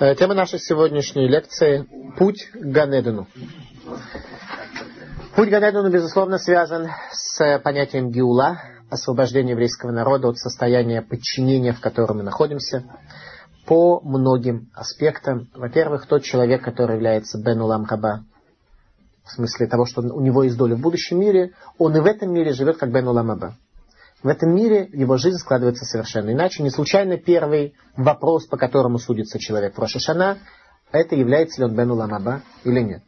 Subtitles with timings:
[0.00, 1.86] Э, тема нашей сегодняшней лекции–
[2.18, 3.28] путь к Ганедену.
[5.36, 8.60] Путь к Ганедену, безусловно, связан с понятием Гиула,
[8.90, 12.82] освобождения еврейского народа от состояния подчинения, в котором мы находимся,
[13.66, 15.48] по многим аспектам.
[15.54, 18.24] Во-первых, тот человек, который является Бен Улам Хаба,
[19.24, 22.32] в смысле того, что у него есть доля в будущем мире, он и в этом
[22.32, 23.54] мире живет как Бен Улам Хаба.
[24.24, 26.62] В этом мире его жизнь складывается совершенно иначе.
[26.62, 30.38] Не случайно первый вопрос, по которому судится человек в Рошашана,
[30.92, 33.02] это является ли он Бен Уламаба или нет.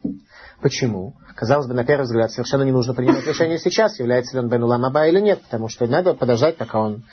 [0.61, 1.15] Почему?
[1.35, 4.63] Казалось бы, на первый взгляд, совершенно не нужно принимать решение сейчас, является ли он Бен
[4.63, 7.03] Уламаба или нет, потому что надо подождать, пока он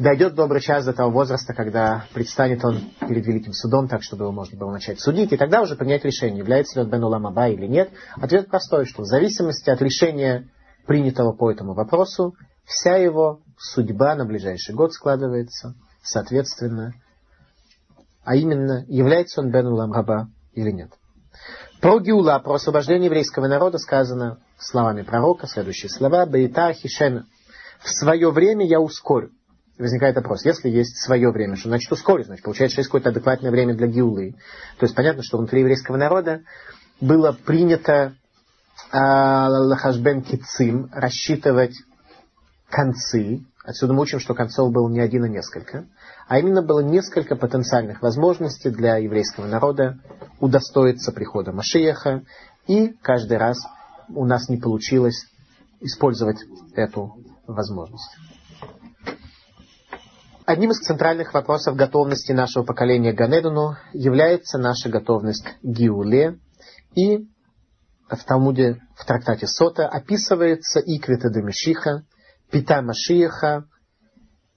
[0.00, 4.32] дойдет добрый час до того возраста, когда предстанет он перед Великим Судом, так, чтобы его
[4.32, 7.68] можно было начать судить, и тогда уже принять решение, является ли он Бен Уламаба или
[7.68, 7.90] нет.
[8.16, 10.48] Ответ простой, что в зависимости от решения,
[10.88, 16.94] принятого по этому вопросу, вся его судьба на ближайший год складывается, соответственно,
[18.24, 20.90] а именно, является он Бен Улам Раба или нет.
[21.80, 27.26] Про Гиула, про освобождение еврейского народа сказано словами пророка, следующие слова, Бейта Хишена.
[27.80, 29.30] В свое время я ускорю.
[29.76, 32.24] Возникает вопрос, если есть свое время, что значит ускорю?
[32.24, 34.36] Значит, получается, есть какое-то адекватное время для Гиулы.
[34.78, 36.42] То есть понятно, что внутри еврейского народа
[37.00, 38.14] было принято
[38.90, 41.74] а, Лахашбен Кицим рассчитывать
[42.74, 43.44] концы.
[43.64, 45.86] Отсюда мы учим, что концов было не один, а несколько.
[46.26, 50.00] А именно было несколько потенциальных возможностей для еврейского народа
[50.40, 52.24] удостоиться прихода Машиеха.
[52.66, 53.58] И каждый раз
[54.08, 55.26] у нас не получилось
[55.80, 56.38] использовать
[56.74, 57.14] эту
[57.46, 58.16] возможность.
[60.44, 66.40] Одним из центральных вопросов готовности нашего поколения к Ганедуну является наша готовность к Гиуле.
[66.96, 67.28] И
[68.10, 72.04] в Талмуде, в трактате Сота, описывается Иквита Демишиха,
[72.54, 73.64] Пита Машиеха,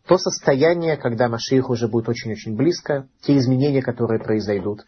[0.05, 4.81] то состояние, когда Машиих уже будет очень-очень близко, те изменения, которые произойдут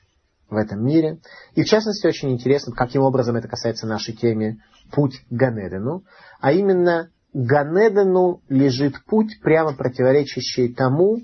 [0.48, 1.18] в этом мире.
[1.56, 4.60] И в частности, очень интересно, каким образом это касается нашей темы
[4.92, 6.04] «Путь к Ганедену»,
[6.40, 11.18] а именно Ганедену лежит путь, прямо противоречащий тому,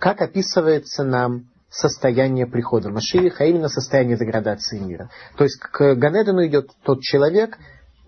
[0.00, 5.08] как описывается нам состояние прихода Машииха, а именно состояние деградации мира.
[5.36, 7.56] То есть к Ганедену идет тот человек,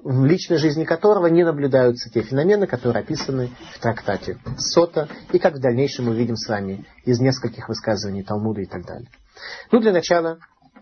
[0.03, 5.55] в личной жизни которого не наблюдаются те феномены, которые описаны в трактате Сота, и как
[5.55, 9.09] в дальнейшем мы видим с вами из нескольких высказываний Талмуда и так далее.
[9.71, 10.39] Ну, для начала,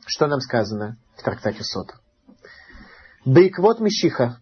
[0.06, 1.95] что нам сказано в трактате Сота?
[3.25, 4.39] Бейквот Мишиха,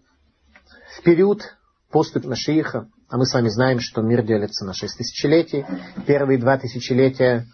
[0.98, 1.56] в период
[1.90, 5.64] поступь Машииха, а мы с вами знаем, что мир делится на шесть тысячелетий,
[6.06, 7.46] первые два тысячелетия,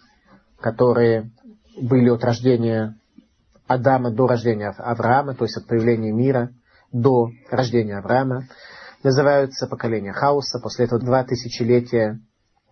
[0.59, 1.31] которые
[1.79, 2.97] были от рождения
[3.65, 6.51] Адама до рождения Авраама, то есть от появления мира–
[6.93, 8.47] до рождения Авраама,
[9.03, 12.21] называются поколения хаоса, после этого два тысячелетия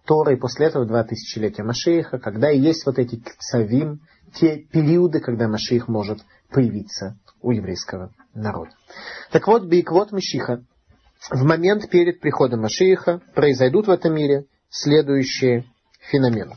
[0.06, 4.02] Торы, и после этого два тысячелетия Машииха, когда и есть вот эти кцавим,
[4.34, 8.72] те периоды, когда Машиих может появиться у еврейского народа.
[9.32, 10.64] Так вот, Бейквот Машиха,
[11.30, 15.66] в момент перед приходом Машииха произойдут в этом мире следующие
[16.00, 16.56] феномены.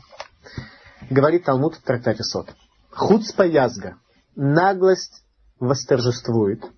[1.09, 2.55] Говорит Талмуд в трактате Сот.
[2.91, 3.97] Хуцпа язга.
[4.35, 5.23] Наглость
[5.59, 6.63] восторжествует–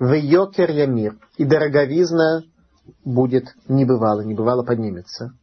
[0.00, 2.42] в йокер ямир, и дороговизна
[3.04, 5.34] будет небывало, небывало поднимется.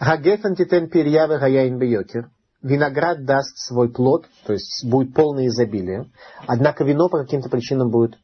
[0.00, 2.30] Гагефен титен перьявы гаяин бейокер,
[2.62, 6.10] виноград даст свой плод, то есть будет полное изобилие,
[6.46, 8.18] однако вино по каким-то причинам будет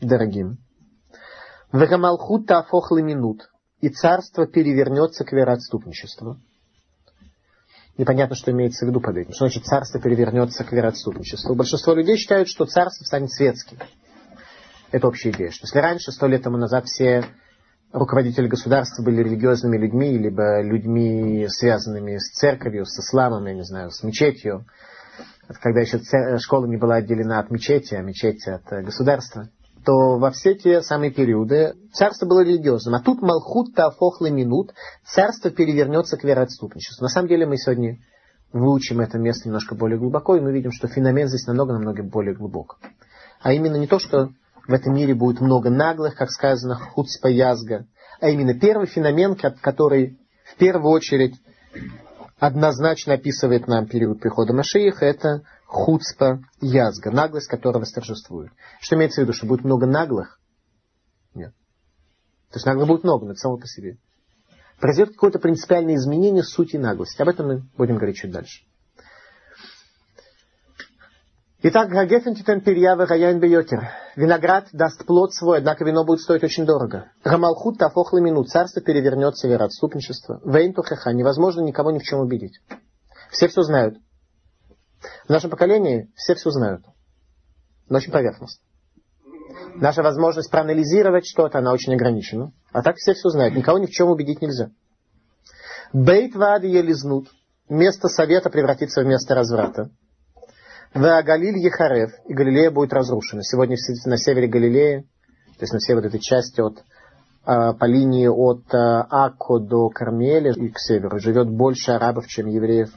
[0.00, 0.58] дорогим.
[1.72, 3.50] Вегамалхут тафох минут,
[3.80, 6.36] и царство перевернется к вероотступничеству.
[7.98, 9.32] Непонятно, что имеется в виду под этим.
[9.32, 11.54] Что значит царство перевернется к вероотступничеству?
[11.54, 13.78] Большинство людей считают, что царство станет светским.
[14.92, 15.50] Это общая идея.
[15.50, 17.24] Что если раньше, сто лет тому назад, все
[17.92, 23.90] руководители государства были религиозными людьми, либо людьми, связанными с церковью, с исламом, я не знаю,
[23.90, 24.64] с мечетью,
[25.60, 26.00] когда еще
[26.38, 29.48] школа не была отделена от мечети, а мечеть от э, государства,
[29.84, 32.94] то во все те самые периоды царство было религиозным.
[32.94, 34.72] А тут Малхут Тафохлы минут,
[35.04, 37.02] царство перевернется к вероотступничеству.
[37.02, 37.98] На самом деле мы сегодня
[38.52, 42.78] выучим это место немножко более глубоко, и мы видим, что феномен здесь намного-намного более глубок.
[43.40, 44.30] А именно не то, что
[44.66, 47.86] в этом мире будет много наглых, как сказано, хуцпа язга.
[48.20, 51.36] А именно первый феномен, который в первую очередь
[52.38, 58.50] однозначно описывает нам период прихода Машииха, это хуцпа язга, наглость, которая восторжествует.
[58.80, 60.40] Что имеется в виду, что будет много наглых?
[61.34, 61.52] Нет.
[62.50, 63.98] То есть наглых будет много, но это само по себе.
[64.80, 67.20] Произойдет какое-то принципиальное изменение сути наглости.
[67.20, 68.64] Об этом мы будем говорить чуть дальше.
[71.62, 73.90] Итак, Гагефен титен перьявы гаяйн бейокер.
[74.16, 77.12] Виноград даст плод свой, однако вино будет стоить очень дорого.
[77.22, 78.48] Гамалхут тафох минут.
[78.48, 80.40] Царство перевернется вероотступничество.
[80.42, 81.12] Вейн тухеха.
[81.12, 82.60] Невозможно никого ни в чем убедить.
[83.30, 83.98] Все все знают.
[85.26, 86.82] В нашем поколении все все знают,
[87.90, 88.64] но очень поверхностно.
[89.74, 92.52] Наша возможность проанализировать что-то, она очень ограничена.
[92.72, 93.54] А так все все знают.
[93.54, 94.70] Никого ни в чем убедить нельзя.
[95.92, 97.28] Бейт вады елизнут.
[97.68, 99.90] Место совета превратится в место разврата.
[100.92, 102.10] В Галиль Ехарев.
[102.26, 103.42] И Галилея будет разрушена.
[103.42, 103.76] Сегодня
[104.06, 105.02] на севере Галилеи,
[105.58, 106.82] то есть на вот этой части от
[107.44, 112.48] а, по линии от а, Акко до Кармеля и к северу живет больше арабов, чем
[112.48, 112.90] евреев.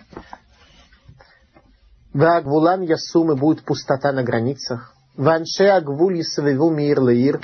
[2.13, 4.93] В Агвулан Ясумы будет пустота на границах.
[5.15, 7.41] В Анше Агвуль Исавеву Мир Лаир.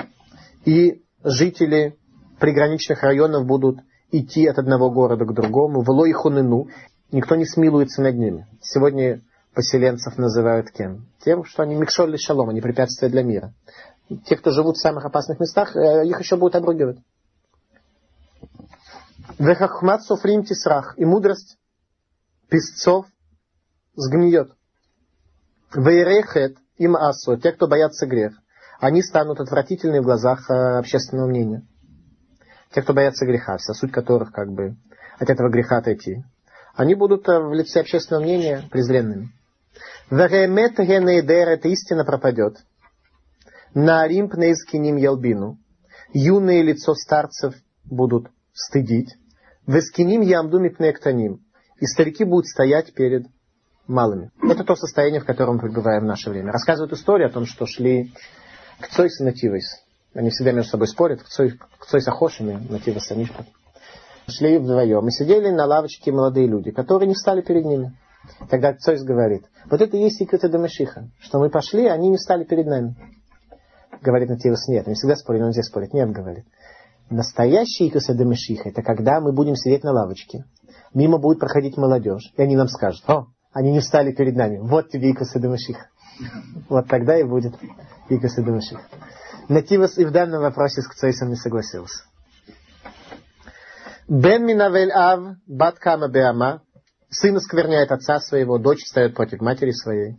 [0.64, 1.96] И жители
[2.40, 3.78] приграничных районов будут
[4.10, 5.82] идти от одного города к другому.
[5.82, 6.66] В Лой Хунину.
[7.12, 8.46] Никто не смилуется над ними.
[8.60, 9.22] Сегодня
[9.54, 11.06] поселенцев называют кем?
[11.24, 13.52] Тем, что они микшоль шалом, они препятствия для мира.
[14.26, 16.98] Те, кто живут в самых опасных местах, э, их еще будут обругивать.
[19.38, 20.94] Вехахмат софрим тисрах.
[20.98, 21.56] И мудрость
[22.48, 23.06] песцов
[23.94, 24.52] сгниет.
[25.74, 27.36] Вейрехет им асу.
[27.36, 28.34] Те, кто боятся грех.
[28.80, 31.66] Они станут отвратительны в глазах э, общественного мнения.
[32.72, 34.76] Те, кто боятся греха, вся суть которых как бы
[35.18, 36.24] от этого греха отойти.
[36.74, 39.32] Они будут э, в лице общественного мнения презренными.
[40.10, 42.58] Веремет генейдер, эта истина пропадет.
[43.74, 45.58] На римпнейскиним ялбину.
[46.12, 47.54] Юное лицо старцев
[47.84, 49.14] будут стыдить.
[49.66, 51.44] Вескиним ямду мипнектаним.
[51.78, 53.26] И старики будут стоять перед
[53.86, 54.30] малыми.
[54.42, 56.52] Это то состояние, в котором мы пребываем в наше время.
[56.52, 58.12] Рассказывают историю о том, что шли
[58.80, 59.82] к Цойс и Нативойс.
[60.14, 61.22] Они всегда между собой спорят.
[61.22, 63.46] К Цойс Ахошами, Нативас Санишпа.
[64.28, 67.96] Шли вдвоем и сидели на лавочке молодые люди, которые не встали перед ними.
[68.48, 72.16] Тогда Цойс говорит, вот это и есть секрет Дамашиха, что мы пошли, а они не
[72.16, 72.96] встали перед нами.
[74.02, 75.92] Говорит Нативас, нет, они всегда спорят, он здесь спорит.
[75.92, 76.44] Нет, говорит.
[77.10, 80.44] Настоящий Икоса Дамашиха, это когда мы будем сидеть на лавочке,
[80.94, 84.90] мимо будет проходить молодежь, и они нам скажут, о, они не встали перед нами, вот
[84.90, 85.88] тебе Икоса Дамашиха.
[86.68, 87.54] Вот тогда и будет
[88.08, 88.82] Икоса Дамашиха.
[89.48, 92.04] Нативас и в данном вопросе с Кцойсом не согласился.
[94.06, 96.62] Бен Минавель Ав, Бат Кама Беама,
[97.10, 100.16] сын оскверняет отца своего, дочь встает против матери своей.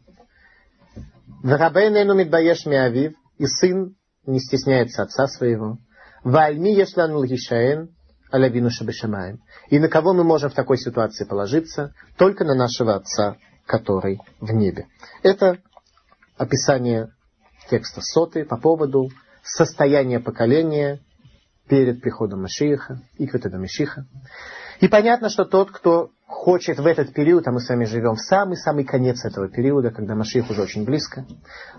[1.43, 3.95] Врабейнену Мидбаеш Миавив, и сын
[4.25, 5.77] не стесняется отца своего.
[6.23, 7.89] Вальми Ешлан Лгишаэн,
[8.31, 9.39] Алявину Шабешамаем.
[9.69, 11.93] И на кого мы можем в такой ситуации положиться?
[12.17, 14.87] Только на нашего Отца, который в небе.
[15.21, 15.59] Это
[16.37, 17.11] описание
[17.69, 19.09] текста соты по поводу
[19.43, 21.01] состояния поколения
[21.67, 24.05] перед приходом Машииха, Иквитада Мишиха.
[24.79, 28.21] И понятно, что тот, кто хочет в этот период, а мы с вами живем в
[28.21, 31.25] самый-самый конец этого периода, когда Машиих уже очень близко,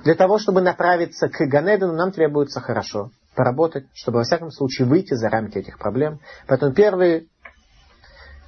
[0.05, 5.15] для того, чтобы направиться к Ганедену, нам требуется хорошо поработать, чтобы во всяком случае выйти
[5.15, 6.21] за рамки этих проблем.
[6.47, 7.27] Поэтому первые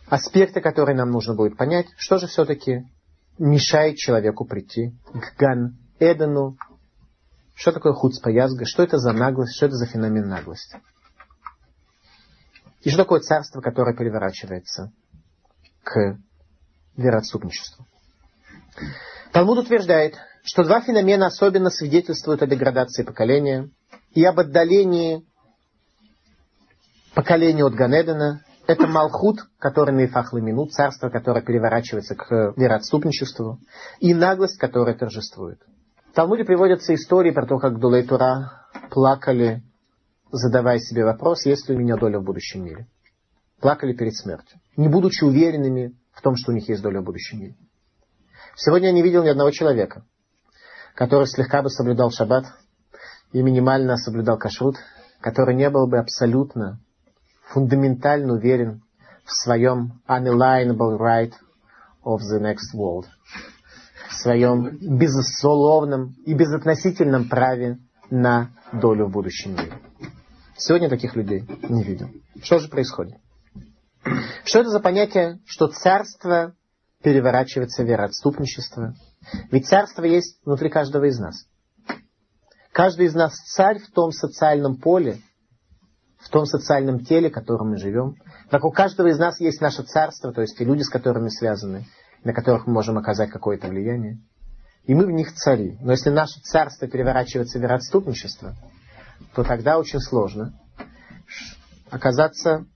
[0.06, 2.84] аспекты, которые нам нужно будет понять, что же все-таки
[3.38, 6.56] мешает человеку прийти к Ган Эдену,
[7.54, 10.80] что такое худспа язга, что это за наглость, что это за феномен наглости.
[12.82, 14.92] И что такое царство, которое переворачивается
[15.84, 16.18] к
[16.96, 17.86] вероотступничеству?
[19.32, 23.70] Талмуд утверждает, что два феномена особенно свидетельствуют о деградации поколения
[24.12, 25.24] и об отдалении
[27.14, 28.44] поколения от Ганедена.
[28.66, 33.58] Это Малхут, который на минут, царство, которое переворачивается к вероотступничеству,
[34.00, 35.60] и наглость, которая торжествует.
[36.10, 39.62] В Талмуде приводятся истории про то, как Дулей Тура плакали
[40.36, 42.86] задавая себе вопрос, есть ли у меня доля в будущем мире.
[43.60, 47.40] Плакали перед смертью, не будучи уверенными в том, что у них есть доля в будущем
[47.40, 47.56] мире.
[48.56, 50.04] Сегодня я не видел ни одного человека,
[50.94, 52.46] который слегка бы соблюдал шаббат
[53.32, 54.76] и минимально соблюдал кашрут,
[55.20, 56.80] который не был бы абсолютно,
[57.48, 58.82] фундаментально уверен
[59.24, 61.32] в своем unalienable right
[62.04, 63.06] of the next world,
[64.08, 67.78] в своем безусловном и безотносительном праве
[68.10, 69.72] на долю в будущем мире.
[70.56, 72.08] Сегодня таких людей не видел.
[72.42, 73.16] Что же происходит?
[74.44, 76.54] Что это за понятие, что царство
[77.02, 78.94] переворачивается в вероотступничество?
[79.50, 81.46] Ведь царство есть внутри каждого из нас.
[82.72, 85.18] Каждый из нас царь в том социальном поле,
[86.18, 88.16] в том социальном теле, в котором мы живем.
[88.50, 91.86] Так у каждого из нас есть наше царство, то есть те люди, с которыми связаны,
[92.24, 94.18] на которых мы можем оказать какое-то влияние.
[94.84, 95.78] И мы в них цари.
[95.80, 98.54] Но если наше царство переворачивается в вероотступничество,
[99.34, 100.52] то тогда очень сложно
[101.90, 102.66] оказаться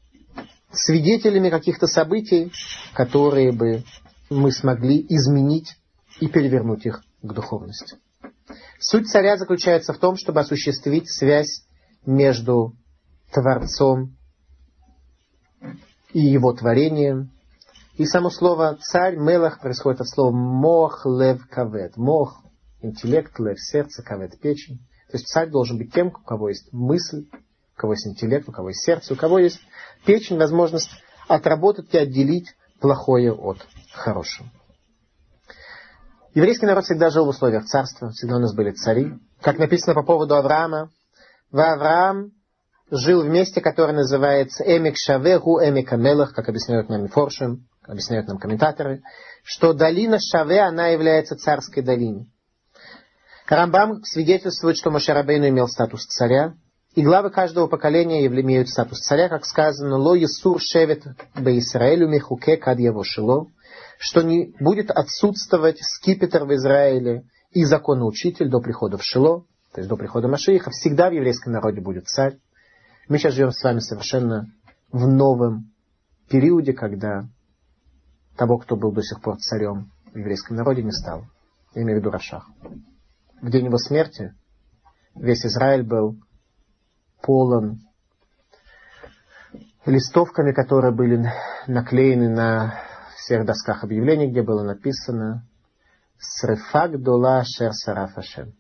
[0.73, 2.53] свидетелями каких-то событий,
[2.95, 3.85] которые бы
[4.31, 5.77] мы смогли изменить
[6.21, 7.97] и перевернуть их к духовности.
[8.79, 11.65] Суть царя заключается в том, чтобы осуществить связь
[12.07, 12.75] между
[13.33, 14.17] Творцом
[16.13, 17.31] и его творением,
[17.97, 21.97] И само слово царь, мелах, происходит от слова мох, лев, кавет.
[21.97, 22.41] Мох,
[22.81, 24.79] интеллект, лев, сердце, кавет, печень.
[25.11, 27.27] То есть царь должен быть тем, у кого есть мысль,
[27.79, 29.61] у кого есть интеллект, у кого есть сердце, у кого есть
[30.05, 30.91] печень, возможность
[31.29, 33.59] отработать и отделить плохое от
[33.93, 34.49] хорошего.
[36.35, 39.13] Еврейский народ всегда жил в условиях царства, всегда у нас были цари.
[39.41, 40.91] Как написано по поводу Авраама,
[41.53, 42.33] в Авраам
[42.91, 48.39] жил в месте, которое называется Эмик Шавеху, Эмик Амелах, как объясняют нам Форшем, объясняют нам
[48.39, 49.03] комментаторы,
[49.45, 52.27] что долина Шаве, она является царской долиной.
[53.47, 56.55] Рамбам свидетельствует, что Машарабейну имел статус царя,
[56.99, 61.05] и главы каждого поколения имеют статус царя, как сказано, «Ло Есур шевет
[61.37, 63.47] бе Исраэлю мехуке кад шило»,
[64.01, 69.89] что не будет отсутствовать скипетр в Израиле и законоучитель до прихода в Шило, то есть
[69.89, 72.41] до прихода Машииха, всегда в еврейском народе будет царь.
[73.09, 74.47] Мы сейчас живем с вами совершенно
[74.91, 75.71] в новом
[76.29, 77.29] периоде, когда
[78.37, 81.27] того, кто был до сих пор царем в еврейском народе, не стал.
[81.77, 82.51] Я имею в виду Рашах.
[83.41, 84.35] В день его смерти
[85.15, 86.17] весь Израиль был
[87.23, 87.81] полон
[89.87, 91.33] листовками, которые были
[91.67, 92.75] наклеены на
[93.17, 95.47] всех досках объявлений, где было написано
[96.19, 98.55] «Срефак дула шер сарафашем»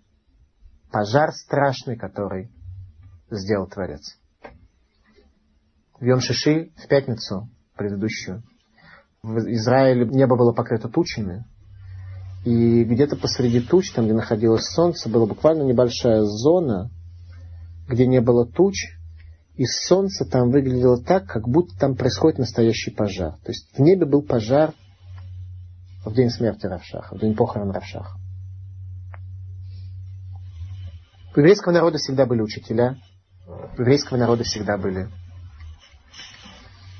[0.91, 2.51] пожар страшный, который
[3.31, 4.17] сделал Творец.
[5.99, 8.43] В Йом Шиши, в пятницу предыдущую,
[9.23, 11.45] в Израиле небо было покрыто тучами,
[12.45, 16.91] и где-то посреди туч, там, где находилось солнце, была буквально небольшая зона,
[17.89, 18.75] где не было туч,
[19.55, 23.33] и солнце там выглядело так, как будто там происходит настоящий пожар.
[23.43, 24.73] То есть в небе был пожар
[26.05, 28.17] в день смерти Равшаха, в день похорон Равшаха.
[31.35, 32.97] У еврейского народа всегда были учителя,
[33.47, 35.09] у еврейского народа всегда были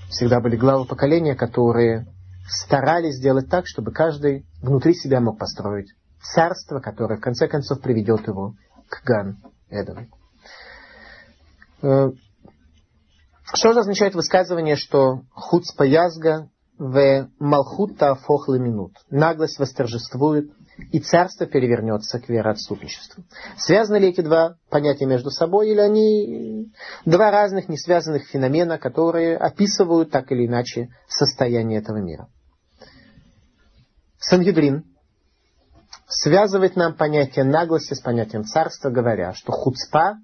[0.09, 2.07] всегда были главы поколения, которые
[2.49, 5.93] старались сделать так, чтобы каждый внутри себя мог построить
[6.23, 8.55] царство, которое в конце концов приведет его
[8.89, 9.37] к Ган
[9.71, 10.09] Эдену.
[11.83, 12.11] Э,
[13.55, 18.93] что же означает высказывание, что хуцпа язга в малхута фохлы минут?
[19.11, 20.53] Наглость восторжествует,
[20.93, 23.25] и царство перевернется к вероотступничеству.
[23.57, 26.73] Связаны ли эти два понятия между собой, или они
[27.05, 32.29] два разных несвязанных феномена, которые описывают так или иначе состояние этого мира?
[34.19, 34.85] Сангидрин
[36.07, 40.19] связывает нам понятие наглости с понятием царства, говоря, что хуцпа,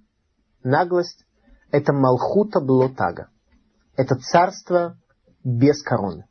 [0.63, 1.24] наглость,
[1.71, 3.29] это малхута блотага.
[3.97, 4.97] Это царство
[5.43, 6.25] без короны.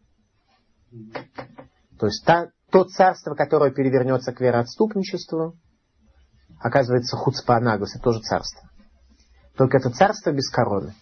[2.00, 5.56] То есть та, то царство, которое перевернется к вероотступничеству,
[6.60, 8.70] оказывается хуцпа наглость, это тоже царство.
[9.56, 10.94] Только это царство без короны.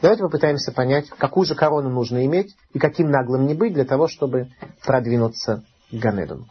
[0.00, 4.08] Давайте попытаемся понять, какую же корону нужно иметь и каким наглым не быть для того,
[4.08, 4.48] чтобы
[4.84, 6.46] продвинуться к Ганедону.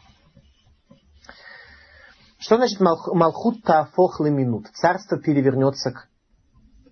[2.37, 4.67] Что значит Малхут Тафох минут?
[4.73, 6.08] Царство перевернется к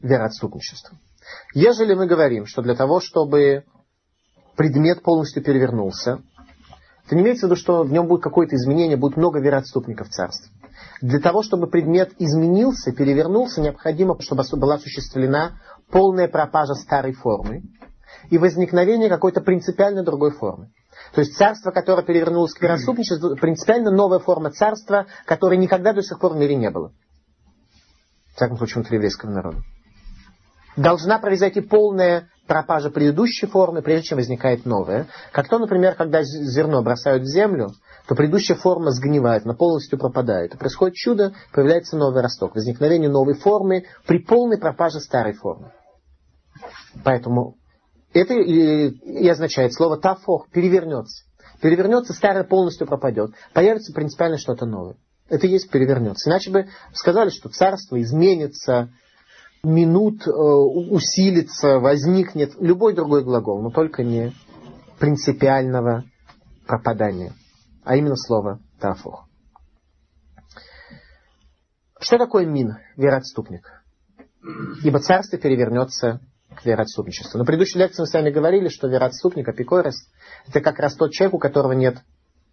[0.01, 0.97] вероотступничеству.
[1.53, 3.65] Ежели мы говорим, что для того, чтобы
[4.55, 6.21] предмет полностью перевернулся,
[7.09, 10.51] то не имеется в виду, что в нем будет какое-то изменение, будет много вероотступников царства.
[11.01, 17.63] Для того, чтобы предмет изменился, перевернулся, необходимо, чтобы была осуществлена полная пропажа старой формы
[18.29, 20.71] и возникновение какой-то принципиально другой формы.
[21.13, 26.19] То есть царство, которое перевернулось к вероотступничеству, принципиально новая форма царства, которой никогда до сих
[26.19, 26.91] пор в мире не было.
[28.31, 29.57] В всяком случае, внутри еврейского народа.
[30.77, 35.07] Должна произойти полная пропажа предыдущей формы, прежде чем возникает новая.
[35.31, 37.71] Как то, например, когда зерно бросают в землю,
[38.07, 40.53] то предыдущая форма сгнивает, она полностью пропадает.
[40.53, 45.71] И происходит чудо, появляется новый росток, возникновение новой формы при полной пропаже старой формы.
[47.03, 47.55] Поэтому
[48.13, 51.23] это и, и означает слово тафох, перевернется.
[51.59, 53.31] Перевернется, старое полностью пропадет.
[53.53, 54.95] Появится принципиально что-то новое.
[55.27, 56.29] Это и есть перевернется.
[56.29, 58.91] Иначе бы сказали, что царство изменится,
[59.67, 64.33] минут э, усилится, возникнет любой другой глагол, но только не
[64.99, 66.05] принципиального
[66.65, 67.33] пропадания,
[67.83, 69.27] а именно слово тафух.
[71.99, 73.83] Что такое мин, вероотступник?
[74.83, 76.21] Ибо царство перевернется
[76.55, 77.37] к вероотступничеству.
[77.37, 80.09] На предыдущей лекции мы с вами говорили, что вероотступник, апикорес,
[80.47, 81.97] это как раз тот человек, у которого нет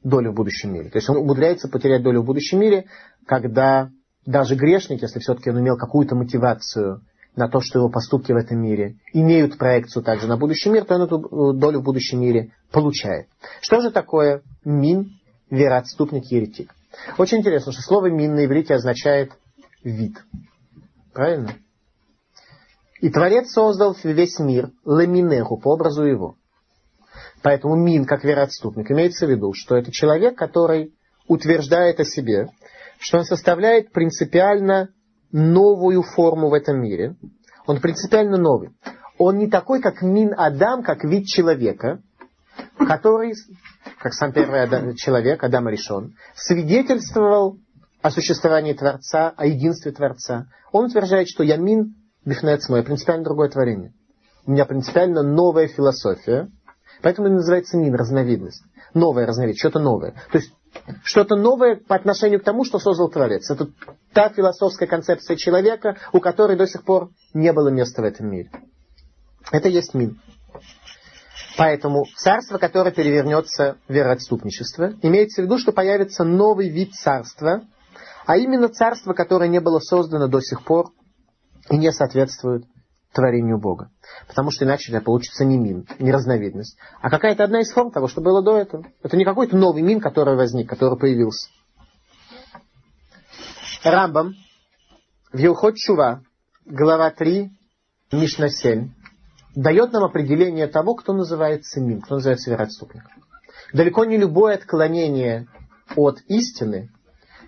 [0.02, 0.90] доли в будущем мире.
[0.90, 2.87] То есть он умудряется потерять долю в будущем мире,
[3.26, 3.90] когда
[4.26, 7.02] даже грешник, если все-таки он имел какую-то мотивацию
[7.37, 10.95] на то, что его поступки в этом мире имеют проекцию также на будущий мир, то
[10.95, 13.28] он эту э, долю в будущем мире получает.
[13.61, 15.19] Что же такое мин,
[15.50, 16.73] вероотступник, еретик?
[17.19, 19.33] Очень интересно, что слово мин на иврите означает
[19.83, 20.16] вид.
[21.12, 21.54] Правильно?
[23.00, 26.37] И Творец создал весь мир ламинеху, по образу его.
[27.43, 30.95] Поэтому мин, как вероотступник, имеется в виду, что это человек, который
[31.28, 32.49] утверждает о себе,
[33.04, 34.88] что он составляет принципиально
[35.30, 37.16] новую форму в этом мире.
[37.66, 38.70] Он принципиально новый.
[39.18, 42.00] Он не такой, как Мин Адам, как вид человека,
[42.78, 43.34] который,
[43.99, 47.58] как сам первый Адам, человек, Адам решен, свидетельствовал
[48.00, 50.46] о существовании Творца, о единстве Творца.
[50.73, 53.92] Он утверждает, что я Мин Бифнец мой, принципиально другое творение.
[54.46, 56.49] У меня принципиально новая философия,
[57.02, 58.62] Поэтому это называется мин, разновидность.
[58.94, 60.12] Новая разновидность, что-то новое.
[60.32, 60.52] То есть
[61.02, 63.50] что-то новое по отношению к тому, что создал Творец.
[63.50, 63.69] Это
[64.12, 68.50] та философская концепция человека, у которой до сих пор не было места в этом мире.
[69.50, 70.21] Это есть мин.
[71.57, 77.62] Поэтому царство, которое перевернется в вероотступничество, имеется в виду, что появится новый вид царства,
[78.26, 80.90] а именно царство, которое не было создано до сих пор
[81.71, 82.64] и не соответствует
[83.14, 83.90] творению Бога.
[84.28, 88.09] Потому что иначе это получится не мин, не разновидность, а какая-то одна из форм того,
[88.09, 88.87] что было до этого.
[89.02, 91.49] Это не какой-то новый мин, который возник, который появился.
[93.83, 94.35] Рамбам
[95.33, 96.23] в Елхот Чува,
[96.64, 97.50] глава 3,
[98.12, 98.90] Мишна 7,
[99.54, 103.11] дает нам определение того, кто называется мин, кто называется вероотступником.
[103.73, 105.47] Далеко не любое отклонение
[105.97, 106.90] от истины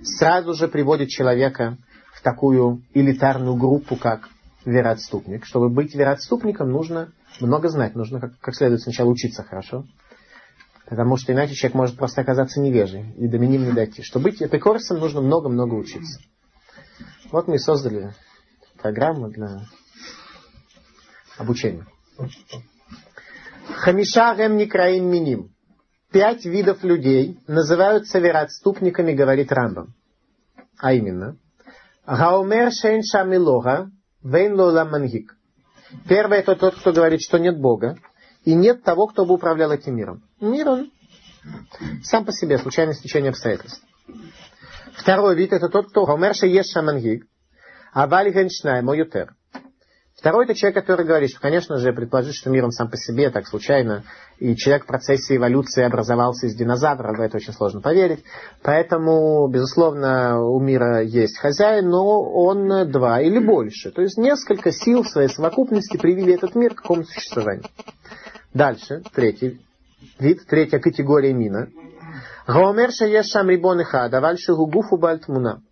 [0.02, 1.78] сразу же приводит человека
[2.14, 4.28] в такую элитарную группу, как
[4.66, 5.46] вероотступник.
[5.46, 9.86] Чтобы быть вероотступником, нужно много знать, нужно как, как следует сначала учиться хорошо.
[10.88, 14.02] Потому что иначе человек может просто оказаться невежей и до миним не дойти.
[14.02, 16.20] Чтобы быть эпикорсом, нужно много-много учиться.
[17.32, 18.12] Вот мы и создали
[18.80, 19.62] программу для
[21.38, 21.86] обучения.
[23.68, 25.50] Хамиша гем некраим миним.
[26.12, 29.94] Пять видов людей называются вероотступниками, говорит Рамбам.
[30.78, 31.36] А именно,
[32.06, 33.90] Гаумер шейн шамилога,
[34.26, 35.36] Вейн мангик.
[36.08, 37.96] Первое это тот, кто говорит, что нет Бога,
[38.44, 40.24] и нет того, кто бы управлял этим миром.
[40.40, 40.90] Мир он
[42.02, 43.80] сам по себе, случайное стечение обстоятельств.
[44.94, 47.26] Второй вид это тот, кто Хомерша ешь шамангиг,
[47.92, 49.36] а валигеншнай моютер.
[50.16, 53.28] Второй это человек, который говорит, что, конечно же, предположить, что мир он сам по себе,
[53.30, 54.02] так случайно,
[54.38, 58.24] и человек в процессе эволюции образовался из динозавра, в это очень сложно поверить.
[58.62, 63.90] Поэтому, безусловно, у мира есть хозяин, но он два или больше.
[63.90, 67.64] То есть несколько сил в своей совокупности привели этот мир к какому-то существованию.
[68.54, 69.60] Дальше, третий
[70.18, 71.68] вид, третья категория мина.
[72.46, 75.62] Гаомер шаешам рибон ихад, авальши гугуфу бальтмуна.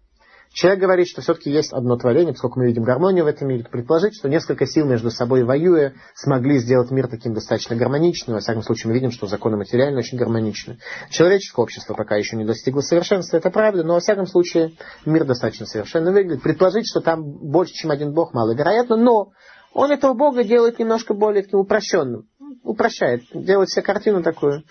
[0.55, 4.15] Человек говорит, что все-таки есть одно творение, поскольку мы видим гармонию в этом мире, предположить,
[4.15, 8.37] что несколько сил между собой воюя, смогли сделать мир таким достаточно гармоничным.
[8.37, 10.79] Во всяком случае, мы видим, что законы материальные очень гармоничны.
[11.11, 15.67] Человеческое общество пока еще не достигло совершенства, это правда, но во всяком случае мир достаточно
[15.67, 16.45] совершенно выглядит.
[16.45, 19.33] Предположить, что там больше, чем один Бог, маловероятно, но
[19.73, 22.29] он этого Бога делает немножко более таким упрощенным.
[22.63, 24.63] Упрощает, делает себе картину такую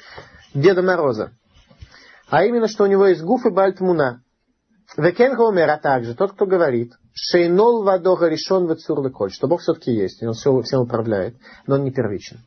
[0.53, 1.33] Деда Мороза.
[2.29, 4.23] А именно, что у него есть гуф и бальтмуна.
[4.97, 9.91] Векен Гомер, а также тот, кто говорит, Шейнол вадога решен в коль, что Бог все-таки
[9.91, 11.35] есть, и Он все, всем управляет,
[11.67, 12.39] но Он не первичен.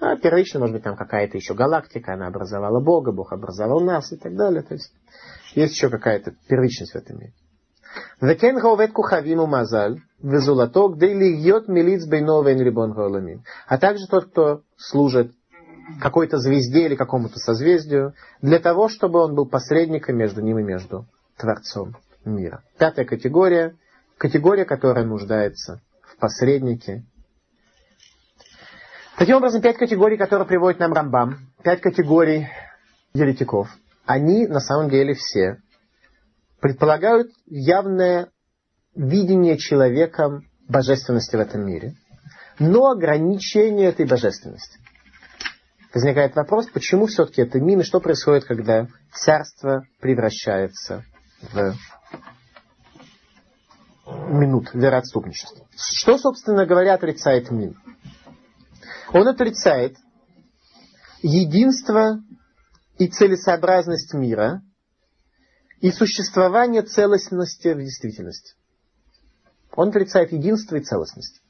[0.00, 4.16] А первично, может быть, там какая-то еще галактика, она образовала Бога, Бог образовал нас и
[4.16, 4.62] так далее.
[4.62, 4.92] То есть
[5.54, 7.32] есть еще какая-то первичность в этом мире.
[8.20, 13.42] Векен говет кухавиму мазаль, везулато, где льет милиц бейновен рибон гаоламим.
[13.66, 15.32] А также тот, кто служит
[16.00, 21.06] какой-то звезде или какому-то созвездию, для того, чтобы он был посредником между ним и между
[21.38, 22.62] Творцом мира.
[22.78, 23.76] Пятая категория,
[24.18, 27.04] категория, которая нуждается в посреднике.
[29.16, 32.48] Таким образом, пять категорий, которые приводит нам Рамбам, пять категорий
[33.14, 33.68] еретиков,
[34.06, 35.58] они на самом деле все
[36.60, 38.30] предполагают явное
[38.94, 41.94] видение человеком божественности в этом мире,
[42.58, 44.78] но ограничение этой божественности.
[45.94, 51.04] Возникает вопрос, почему все-таки это мин, и что происходит, когда царство превращается
[54.06, 55.66] минут вероотступничества.
[55.76, 57.76] Что, собственно говоря, отрицает Мин?
[59.12, 59.96] Он отрицает
[61.22, 62.20] единство
[62.98, 64.62] и целесообразность мира
[65.80, 68.54] и существование целостности в действительности.
[69.74, 71.40] Он отрицает единство и целостность.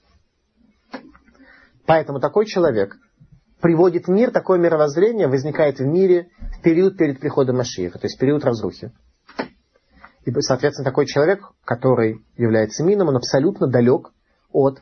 [1.86, 2.96] Поэтому такой человек
[3.60, 8.44] приводит мир, такое мировоззрение возникает в мире в период перед приходом Машиеха, то есть период
[8.44, 8.92] разрухи.
[10.28, 14.10] И, соответственно, такой человек, который является мином, он абсолютно далек
[14.52, 14.78] от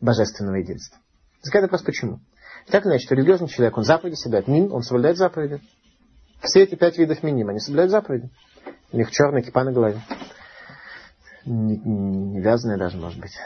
[0.00, 1.00] божественного единства.
[1.40, 2.20] Возникает вопрос, почему?
[2.68, 4.46] Так иначе, религиозный человек, он заповеди соблюдает.
[4.46, 5.60] Мин, он соблюдает заповеди.
[6.40, 8.30] Все эти пять видов миним, они соблюдают заповеди.
[8.92, 10.00] У них черная кипа на голове.
[11.44, 13.36] Не, не, вязаная даже, может быть.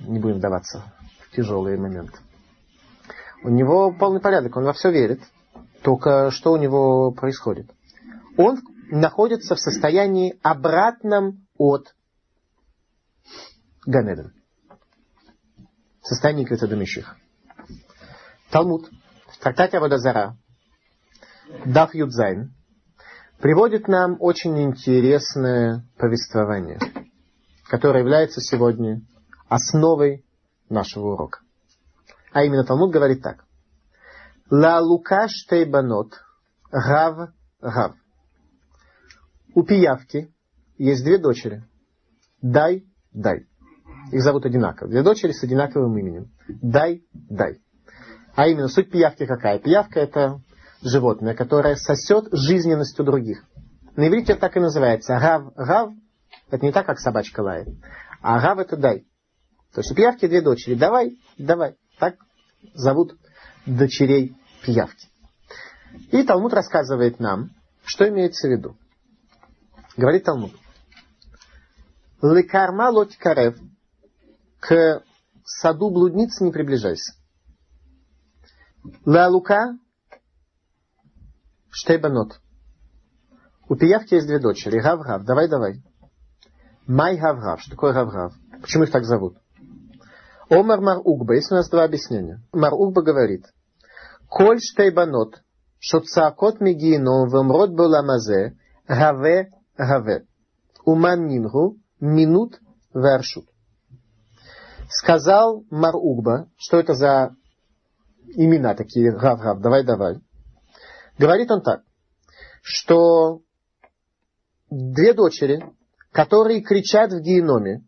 [0.00, 0.84] Не будем вдаваться
[1.20, 2.18] в тяжелые моменты.
[3.42, 5.22] У него полный порядок, он во все верит.
[5.82, 7.70] Только что у него происходит?
[8.36, 8.58] Он
[8.90, 11.94] находится в состоянии обратном от
[13.86, 14.32] Ганеден.
[16.02, 17.16] Состоянии Критадамищих.
[18.50, 18.88] Талмуд
[19.28, 20.36] в трактате Абадазара
[21.64, 22.54] Даф Юдзайн
[23.38, 26.78] приводит нам очень интересное повествование,
[27.68, 29.02] которое является сегодня
[29.48, 30.24] основой
[30.68, 31.40] нашего урока.
[32.32, 33.44] А именно Талмуд говорит так.
[34.50, 36.14] Ла лука штейбанот
[36.70, 37.94] гав гав.
[39.58, 40.32] У пиявки
[40.76, 41.64] есть две дочери.
[42.40, 43.48] Дай, дай.
[44.12, 44.88] Их зовут одинаково.
[44.88, 46.30] Две дочери с одинаковым именем.
[46.46, 47.58] Дай, дай.
[48.36, 49.58] А именно, суть пиявки какая?
[49.58, 50.40] Пиявка это
[50.80, 53.42] животное, которое сосет жизненностью других.
[53.96, 55.18] На иврите так и называется.
[55.18, 55.90] Гав, гав,
[56.52, 57.66] это не так, как собачка лает.
[58.22, 59.08] А гав это дай.
[59.74, 60.76] То есть у пиявки две дочери.
[60.76, 61.74] Давай, давай.
[61.98, 62.14] Так
[62.74, 63.16] зовут
[63.66, 65.08] дочерей пиявки.
[66.12, 67.50] И Талмуд рассказывает нам,
[67.82, 68.76] что имеется в виду.
[69.98, 70.52] Говорит Талмуд.
[72.22, 73.58] Лекарма лоть карев.
[74.60, 75.02] К
[75.44, 77.14] саду блудницы не приближайся.
[79.04, 79.76] Ла лука
[81.70, 82.40] штейбанот.
[83.68, 84.78] У пиявки есть две дочери.
[84.80, 85.24] Гав-гав.
[85.24, 85.82] Давай, давай.
[86.86, 87.60] Май гав-гав.
[87.60, 88.34] Что такое гав-гав?
[88.60, 89.36] Почему их так зовут?
[90.48, 91.34] Омар Мар Угба.
[91.34, 92.40] Есть у нас два объяснения.
[92.52, 93.46] Мар Угба говорит.
[94.28, 95.42] Коль штейбанот.
[95.80, 98.56] Шоцакот мигиеном вемрот буламазе.
[98.86, 100.26] Гаве гаве.
[100.84, 101.78] Уман нингу.
[102.00, 102.60] Минут
[102.94, 103.46] вершут.
[104.88, 106.48] Сказал Мар Угба.
[106.56, 107.34] Что это за
[108.34, 109.12] имена такие?
[109.12, 109.60] Гав-гав.
[109.60, 110.20] Давай, давай.
[111.18, 111.82] Говорит он так.
[112.62, 113.40] Что
[114.70, 115.64] две дочери,
[116.12, 117.84] которые кричат в геноме,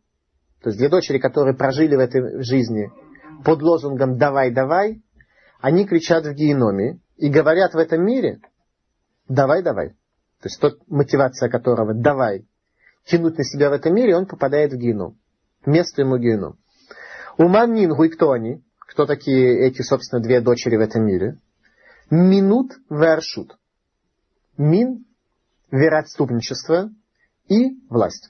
[0.63, 2.91] то есть две дочери, которые прожили в этой жизни
[3.45, 5.03] под лозунгом «давай, давай»,
[5.61, 8.41] они кричат в геноме и говорят в этом мире
[9.29, 9.95] «давай, давай».
[10.41, 12.47] То есть тот, мотивация которого «давай»,
[13.05, 15.19] тянуть на себя в этом мире, он попадает в геном.
[15.67, 16.59] Место ему геном.
[17.37, 18.63] Уман Нингу и кто они?
[18.79, 21.37] Кто такие эти, собственно, две дочери в этом мире?
[22.11, 23.57] Минут вершут.
[24.57, 25.05] Мин–
[25.71, 26.91] вероотступничество
[27.49, 28.29] и власть.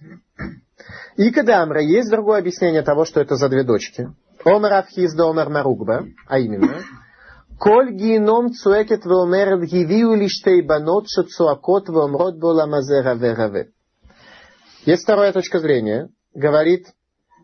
[1.16, 4.12] И Кадамра есть другое объяснение того, что это за две дочки.
[4.44, 6.82] Омар Авхиз да Омар Маругба, а именно,
[7.60, 13.68] Коль геном цуэкет веомерет гивиу лиштей банот шацуакот веомрот боламазе раве раве.
[14.86, 16.08] Есть вторая точка зрения.
[16.32, 16.86] Говорит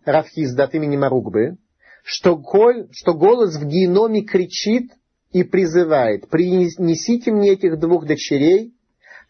[0.06, 1.58] Равхиз от имени Маругбы,
[2.02, 4.90] что, коль, что голос в геноме кричит
[5.32, 8.72] и призывает, принесите мне этих двух дочерей,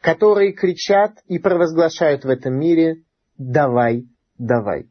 [0.00, 3.02] которые кричат и провозглашают в этом мире
[3.38, 4.04] давай,
[4.38, 4.86] давай.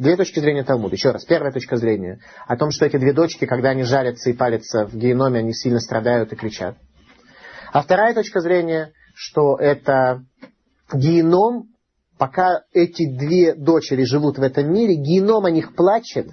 [0.00, 0.94] Две точки зрения Талмуда.
[0.94, 4.32] Еще раз, первая точка зрения о том, что эти две дочки, когда они жарятся и
[4.32, 6.78] палятся в геноме, они сильно страдают и кричат.
[7.70, 10.24] А вторая точка зрения, что это
[10.90, 11.74] геном,
[12.16, 16.28] пока эти две дочери живут в этом мире, геном о них плачет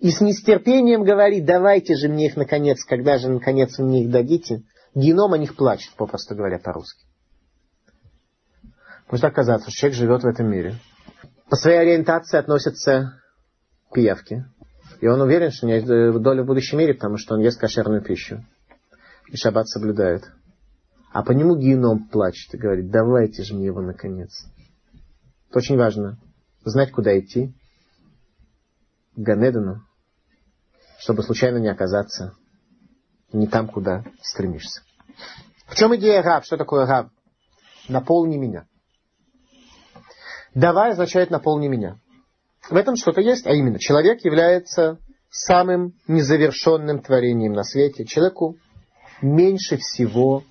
[0.00, 4.10] и с нестерпением говорит, давайте же мне их наконец, когда же наконец вы мне их
[4.10, 4.64] дадите.
[4.94, 7.06] Геном о них плачет, попросту говоря по-русски.
[9.10, 10.74] Может оказаться, что человек живет в этом мире.
[11.48, 13.20] По своей ориентации относится
[13.90, 14.46] к пиявке.
[15.00, 17.60] И он уверен, что у него есть доля в будущем мире, потому что он ест
[17.60, 18.44] кошерную пищу.
[19.28, 20.24] И шаббат соблюдает.
[21.12, 24.46] А по нему геном плачет и говорит, давайте же мне его наконец.
[25.50, 26.18] Это очень важно.
[26.64, 27.54] Знать, куда идти.
[29.14, 29.82] К Ганедану.
[30.98, 32.34] Чтобы случайно не оказаться
[33.32, 34.82] не там, куда стремишься.
[35.66, 36.44] В чем идея раб?
[36.44, 37.10] Что такое раб?
[37.88, 38.66] Наполни меня.
[40.56, 41.98] Давай означает наполни меня.
[42.70, 48.06] В этом что-то есть, а именно человек является самым незавершенным творением на свете.
[48.06, 48.56] Человеку
[49.20, 50.44] меньше всего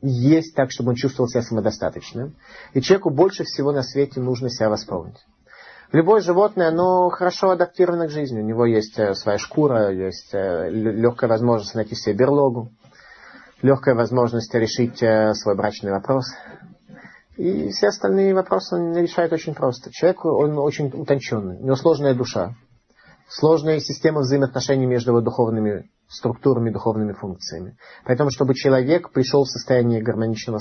[0.00, 2.36] есть так, чтобы он чувствовал себя самодостаточным.
[2.72, 5.18] И человеку больше всего на свете нужно себя восполнить.
[5.92, 8.40] Любое животное, оно хорошо адаптировано к жизни.
[8.40, 12.70] У него есть э, своя шкура, есть э, легкая возможность найти себе берлогу,
[13.60, 16.24] легкая возможность решить э, свой брачный вопрос,
[17.40, 19.90] и все остальные вопросы он решает очень просто.
[19.90, 22.54] Человек, он очень утонченный, у него сложная душа,
[23.30, 27.78] сложная система взаимоотношений между его духовными структурами, духовными функциями.
[28.04, 30.60] Поэтому, чтобы человек пришел в состояние гармоничного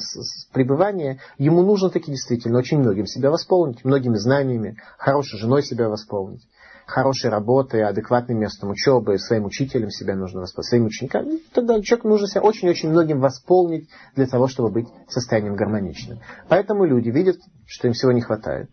[0.54, 6.48] пребывания, ему нужно таки действительно очень многим себя восполнить, многими знаниями, хорошей женой себя восполнить
[6.89, 11.30] хорошей работы, адекватным местом учебы, своим учителем себя нужно восполнить, своим ученикам.
[11.30, 16.19] И тогда человек нужно себя очень-очень многим восполнить для того, чтобы быть состоянием гармоничным.
[16.47, 18.69] Поэтому люди видят, что им всего не хватает.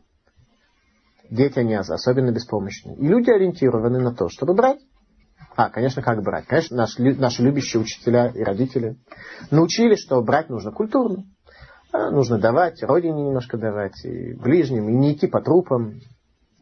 [1.31, 2.95] Дети, они особенно беспомощны.
[2.95, 4.81] И люди ориентированы на то, чтобы брать.
[5.57, 6.47] А, конечно, как брать?
[6.47, 8.97] Конечно, наши, наши любящие учителя и родители
[9.51, 11.25] научили, что брать нужно культурно.
[11.93, 16.01] А, нужно давать, родине немножко давать, и ближним, и не идти по трупам,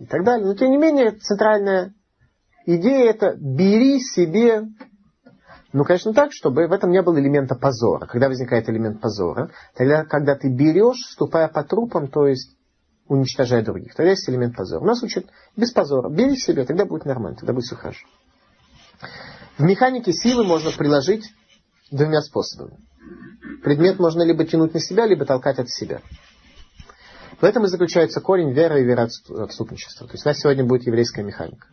[0.04, 0.46] и так далее.
[0.46, 1.94] Но, тем не менее, центральная
[2.66, 4.68] идея это бери себе
[5.74, 8.06] ну, конечно, так, чтобы в этом не было элемента позора.
[8.06, 12.56] Когда возникает элемент позора, тогда, когда ты берешь, ступая по трупам, то есть
[13.08, 14.84] уничтожая других, тогда есть элемент позора.
[14.84, 16.08] Нас учат без позора.
[16.10, 18.06] Бери себе, тогда будет нормально, тогда будет все хорошо.
[19.58, 21.24] В механике силы можно приложить
[21.90, 22.78] двумя способами.
[23.64, 26.02] Предмет можно либо тянуть на себя, либо толкать от себя.
[27.40, 30.06] В этом и заключается корень веры и вероотступничества.
[30.06, 31.66] То есть у нас сегодня будет еврейская механика.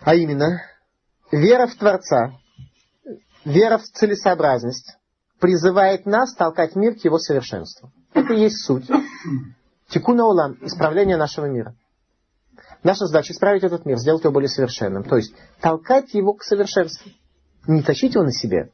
[0.00, 0.60] А именно,
[1.32, 2.34] Вера в Творца,
[3.46, 4.98] вера в целесообразность
[5.40, 7.90] призывает нас толкать мир к его совершенству.
[8.12, 8.86] Это и есть суть.
[9.88, 11.74] Тикуна улам, исправление нашего мира.
[12.82, 15.04] Наша задача исправить этот мир, сделать его более совершенным.
[15.04, 17.10] То есть толкать его к совершенству.
[17.66, 18.70] Не тащить его на себе,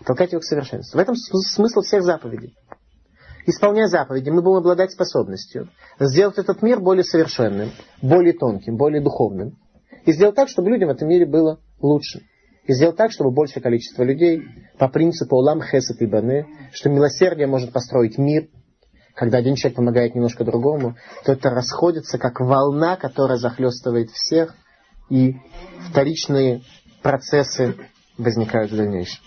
[0.00, 0.96] а толкать его к совершенству.
[0.96, 2.56] В этом смысл всех заповедей.
[3.46, 7.70] Исполняя заповеди, мы будем обладать способностью сделать этот мир более совершенным,
[8.02, 9.58] более тонким, более духовным.
[10.04, 12.22] И сделать так, чтобы людям в этом мире было лучше.
[12.64, 14.42] И сделать так, чтобы большее количество людей
[14.78, 18.48] по принципу Улам Хесет и Бане, что милосердие может построить мир,
[19.14, 24.54] когда один человек помогает немножко другому, то это расходится как волна, которая захлестывает всех,
[25.08, 25.36] и
[25.90, 26.62] вторичные
[27.02, 27.74] процессы
[28.16, 29.20] возникают в дальнейшем.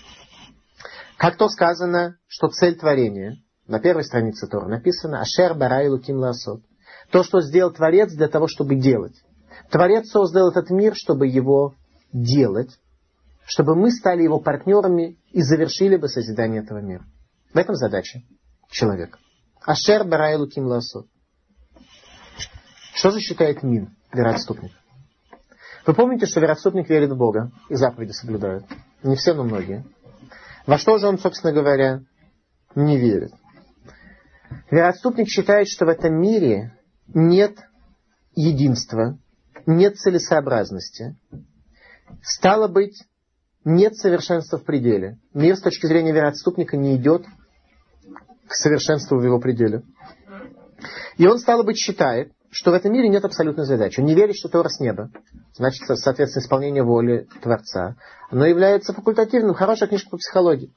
[1.17, 6.61] Как то сказано, что цель творения, на первой странице Тора написано «Ашер барай ким ласот».
[7.11, 9.15] То, что сделал Творец для того, чтобы делать.
[9.69, 11.75] Творец создал этот мир, чтобы его
[12.11, 12.79] делать,
[13.45, 17.05] чтобы мы стали его партнерами и завершили бы созидание этого мира.
[17.53, 18.21] В этом задача
[18.69, 19.19] человека.
[19.61, 21.07] Ашер барайлу ким ласот.
[22.93, 24.71] Что же считает Мин, вероотступник?
[25.85, 28.63] Вы помните, что вероотступник верит в Бога и заповеди соблюдает.
[29.03, 29.85] Не все, но многие.
[30.65, 32.01] Во что же он, собственно говоря,
[32.75, 33.33] не верит?
[34.71, 36.77] Вероотступник считает, что в этом мире
[37.13, 37.57] нет
[38.35, 39.17] единства,
[39.65, 41.15] нет целесообразности,
[42.21, 43.03] Стало быть,
[43.65, 45.19] нет совершенства в пределе.
[45.33, 47.25] Мир с точки зрения вероотступника не идет
[48.47, 49.83] к совершенству в его пределе.
[51.17, 53.99] И он, стало быть, считает, что в этом мире нет абсолютной задачи.
[53.99, 55.09] Он не верит, что Тора с неба.
[55.53, 57.95] Значит, соответственно, исполнение воли Творца.
[58.29, 59.55] Оно является факультативным.
[59.55, 60.73] Хорошая книжка по психологии.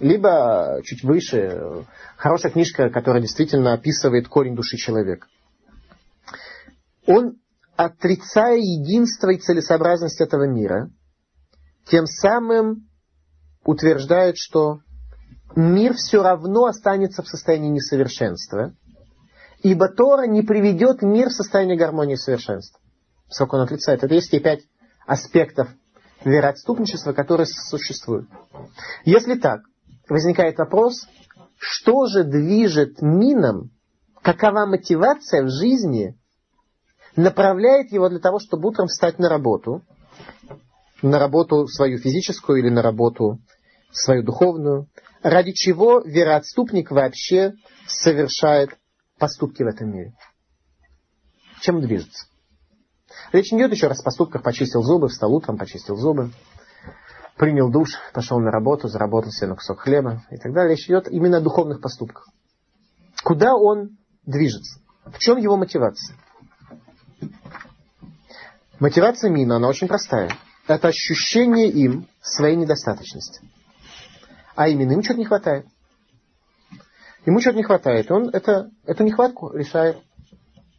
[0.00, 1.86] Либо чуть выше,
[2.16, 5.26] хорошая книжка, которая действительно описывает корень души человека.
[7.06, 7.36] Он
[7.76, 10.90] отрицая единство и целесообразность этого мира,
[11.86, 12.88] тем самым
[13.64, 14.80] утверждает, что
[15.54, 18.72] мир все равно останется в состоянии несовершенства,
[19.62, 22.80] ибо Тора не приведет мир в состояние гармонии и совершенства.
[23.28, 24.02] Сколько он отрицает.
[24.02, 24.62] Это есть те пять
[25.06, 25.68] аспектов
[26.24, 28.28] вероотступничества, которые существуют.
[29.04, 29.60] Если так,
[30.10, 31.06] возникает вопрос,
[31.56, 33.70] что же движет мином,
[34.22, 36.16] какова мотивация в жизни
[37.16, 39.82] направляет его для того, чтобы утром встать на работу,
[41.02, 43.38] на работу свою физическую или на работу
[43.92, 44.88] свою духовную,
[45.22, 47.54] ради чего вероотступник вообще
[47.86, 48.70] совершает
[49.18, 50.14] поступки в этом мире.
[51.60, 52.26] Чем он движется?
[53.32, 56.30] Речь не идет еще раз о поступках, почистил зубы, встал утром, почистил зубы,
[57.40, 60.76] принял душ, пошел на работу, заработал себе на кусок хлеба и так далее.
[60.76, 62.28] Речь идет именно о духовных поступках.
[63.24, 64.78] Куда он движется?
[65.06, 66.18] В чем его мотивация?
[68.78, 70.30] Мотивация Мина, она очень простая.
[70.66, 73.40] Это ощущение им своей недостаточности.
[74.54, 75.66] А именно, ему что-то не хватает.
[77.24, 78.10] Ему что-то не хватает.
[78.10, 79.96] Он это, эту нехватку решает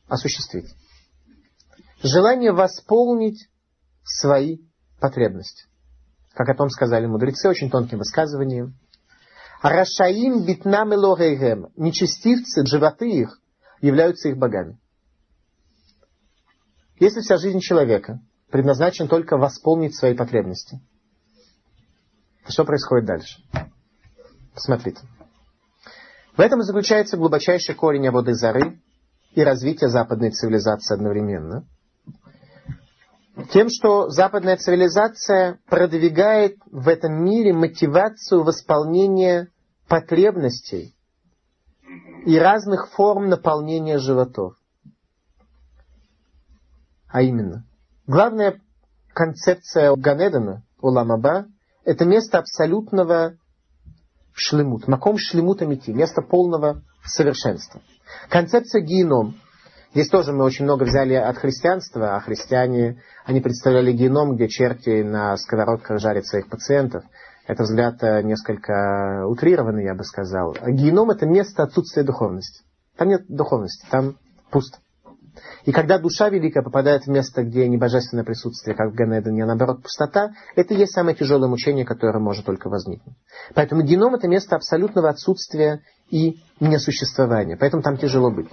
[0.08, 0.76] осуществить.
[2.04, 3.50] Желание восполнить
[4.04, 4.60] свои
[5.00, 5.71] потребности.
[6.34, 8.76] Как о том сказали мудрецы очень тонким высказыванием.
[9.62, 10.98] Рашаим битнам и
[11.76, 13.40] Нечестивцы, животы их,
[13.82, 14.80] являются их богами.
[17.00, 18.20] Если вся жизнь человека
[18.52, 20.80] предназначена только восполнить свои потребности,
[22.46, 23.42] то что происходит дальше?
[24.54, 25.02] Посмотрите.
[26.36, 28.82] В этом и заключается глубочайший корень воды зары
[29.34, 31.68] и развития западной цивилизации одновременно.
[33.50, 39.48] Тем, что западная цивилизация продвигает в этом мире мотивацию восполнения
[39.88, 40.96] потребностей
[42.26, 44.56] и разных форм наполнения животов.
[47.08, 47.66] А именно,
[48.08, 48.62] главная
[49.14, 51.48] концепция Ганедана, Уламаба,
[51.84, 53.38] это место абсолютного
[54.34, 57.82] шлемут, маком шлемут амити, место полного совершенства.
[58.30, 59.36] Концепция геном
[59.94, 65.02] Здесь тоже мы очень много взяли от христианства, а христиане, они представляли геном, где черти
[65.02, 67.04] на сковородках жарят своих пациентов.
[67.46, 70.56] Это взгляд э, несколько утрированный, я бы сказал.
[70.66, 72.64] Геном– это место отсутствия духовности.
[72.96, 74.16] Там нет духовности, там
[74.50, 74.78] пусто.
[75.66, 79.48] И когда душа великая попадает в место, где не божественное присутствие, как в Ганедане, а
[79.48, 83.16] наоборот пустота, это и есть самое тяжелое мучение, которое может только возникнуть.
[83.56, 87.58] Поэтому геном это место абсолютного отсутствия и несуществования.
[87.58, 88.48] Поэтому там тяжело быть.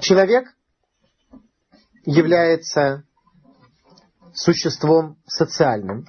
[0.00, 0.54] Человек
[2.04, 3.04] является
[4.32, 6.06] существом социальным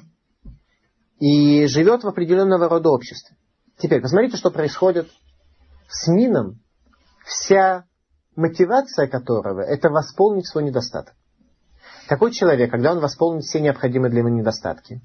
[1.19, 3.35] и живет в определенного рода обществе.
[3.77, 5.09] Теперь посмотрите, что происходит
[5.87, 6.61] с Мином.
[7.25, 7.85] Вся
[8.35, 11.15] мотивация которого– это восполнить свой недостаток.
[12.07, 15.01] Такой человек, когда он восполнит все необходимые для него недостатки,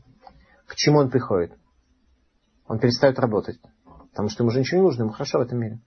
[0.66, 1.52] к чему он приходит?
[2.66, 3.60] Он перестает работать,
[4.10, 5.80] потому что ему же ничего не нужно, ему хорошо в этом мире.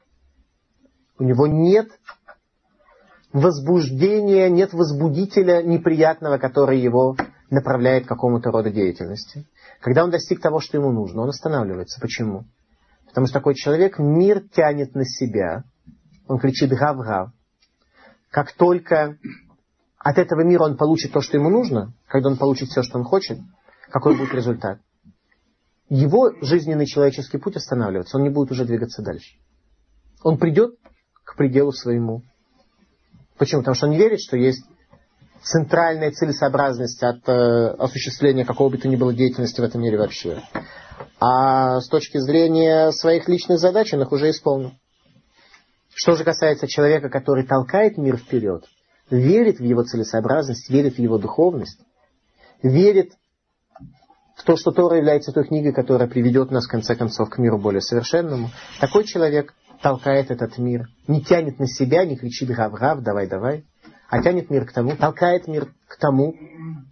[1.17, 1.89] У него нет
[3.39, 7.15] возбуждения, нет возбудителя неприятного, который его
[7.49, 9.45] направляет к какому-то роду деятельности.
[9.81, 12.01] Когда он достиг того, что ему нужно, он останавливается.
[12.01, 12.45] Почему?
[13.07, 15.63] Потому что такой человек мир тянет на себя.
[16.27, 17.31] Он кричит «гав-гав»
[18.29, 19.17] как только
[19.97, 23.03] от этого мира он получит то, что ему нужно, когда он получит все, что он
[23.03, 23.39] хочет,
[23.89, 24.79] какой будет результат?
[25.89, 29.37] Его жизненный человеческий путь останавливается, он не будет уже двигаться дальше.
[30.21, 30.75] Он придет
[31.23, 32.21] к пределу своему.
[33.37, 33.61] Почему?
[33.61, 34.65] Потому что он не верит, что есть
[35.41, 40.41] центральная целесообразность от э, осуществления какого бы то ни было деятельности в этом мире вообще.
[41.19, 44.73] А с точки зрения своих личных задач он их уже исполнил.
[45.93, 48.65] Что же касается человека, который толкает мир вперед,
[49.09, 51.79] верит в его целесообразность, верит в его духовность,
[52.61, 53.13] верит
[54.35, 57.57] в то, что Тора является той книгой, которая приведет нас, в конце концов, к миру
[57.57, 63.65] более совершенному, такой человек толкает этот мир, не тянет на себя, не кричит «Гав-гав, давай-давай»,
[64.09, 66.35] а тянет мир к тому, толкает мир к тому,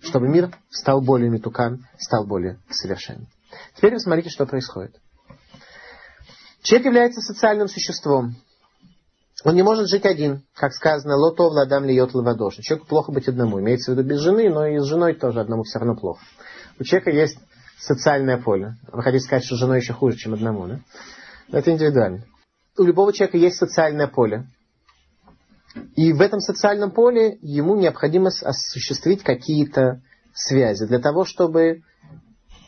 [0.01, 3.27] чтобы мир стал более метукан, стал более совершенным.
[3.75, 4.95] Теперь вы смотрите, что происходит.
[6.61, 8.35] Человек является социальным существом.
[9.43, 10.43] Он не может жить один.
[10.55, 12.55] Как сказано, лото владам льет лавадош.
[12.55, 13.59] Человеку плохо быть одному.
[13.59, 16.21] Имеется в виду без жены, но и с женой тоже одному все равно плохо.
[16.79, 17.37] У человека есть
[17.77, 18.77] социальное поле.
[18.91, 20.79] Вы хотите сказать, что с женой еще хуже, чем одному, да?
[21.49, 22.23] Но это индивидуально.
[22.77, 24.47] У любого человека есть социальное поле.
[25.95, 30.01] И в этом социальном поле ему необходимо осуществить какие-то
[30.33, 31.81] связи для того, чтобы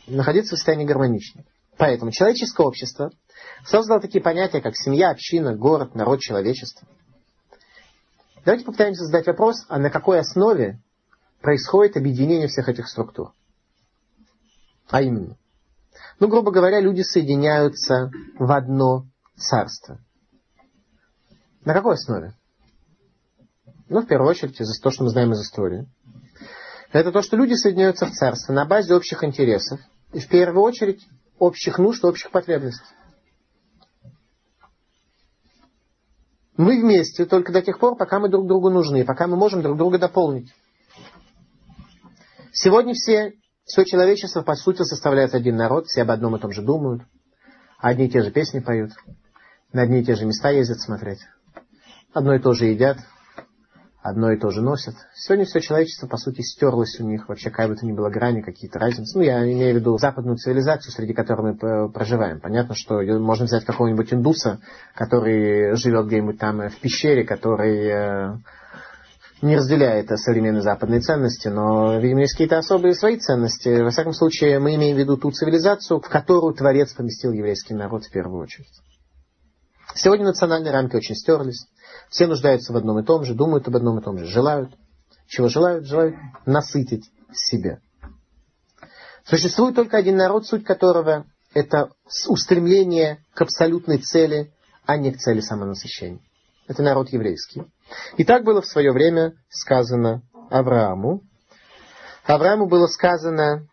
[0.06, 1.44] находиться в состоянии гармоничном.
[1.76, 3.12] Поэтому человеческое общество
[3.64, 6.86] создал такие понятия, как семья, община, город, народ, человечество.
[8.44, 10.80] Давайте попытаемся задать вопрос, а на какой основе
[11.40, 13.32] происходит объединение всех этих структур?
[14.88, 15.36] А именно,
[16.18, 19.04] ну, грубо говоря, люди соединяются в одно
[19.38, 19.98] царство.
[21.64, 22.34] На какой основе?
[23.88, 25.86] Ну, в первую очередь, из-за того, что мы знаем из истории.
[26.92, 29.80] Это то, что люди соединяются в царство на базе общих интересов.
[30.12, 31.06] И в первую очередь
[31.38, 32.84] общих нужд, общих потребностей.
[36.56, 39.78] Мы вместе только до тех пор, пока мы друг другу нужны, пока мы можем друг
[39.78, 40.52] друга дополнить.
[42.52, 46.62] Сегодня все, все человечество, по сути, составляет один народ, все об одном и том же
[46.62, 47.02] думают,
[47.78, 48.90] одни и те же песни поют,
[49.72, 51.20] на одни и те же места ездят смотреть,
[52.12, 52.98] одно и то же едят,
[54.02, 54.94] одно и то же носят.
[55.14, 58.40] Сегодня все человечество, по сути, стерлось у них вообще какая бы то ни была грани,
[58.40, 59.16] какие-то разницы.
[59.16, 62.40] Ну, я имею в виду западную цивилизацию, среди которой мы проживаем.
[62.40, 64.60] Понятно, что можно взять какого-нибудь индуса,
[64.94, 68.36] который живет где-нибудь там э, в пещере, который э,
[69.42, 73.82] не разделяет современные западные ценности, но, видимо, есть какие-то особые свои ценности.
[73.82, 78.04] Во всяком случае, мы имеем в виду ту цивилизацию, в которую Творец поместил еврейский народ
[78.04, 78.72] в первую очередь.
[79.94, 81.66] Сегодня национальные рамки очень стерлись.
[82.10, 84.70] Все нуждаются в одном и том же, думают об одном и том же, желают.
[85.26, 85.86] Чего желают?
[85.86, 87.80] Желают насытить себя.
[89.24, 91.90] Существует только один народ, суть которого это
[92.28, 94.52] устремление к абсолютной цели,
[94.86, 96.20] а не к цели самонасыщения.
[96.66, 97.64] Это народ еврейский.
[98.16, 101.22] И так было в свое время сказано Аврааму.
[102.24, 103.68] Аврааму было сказано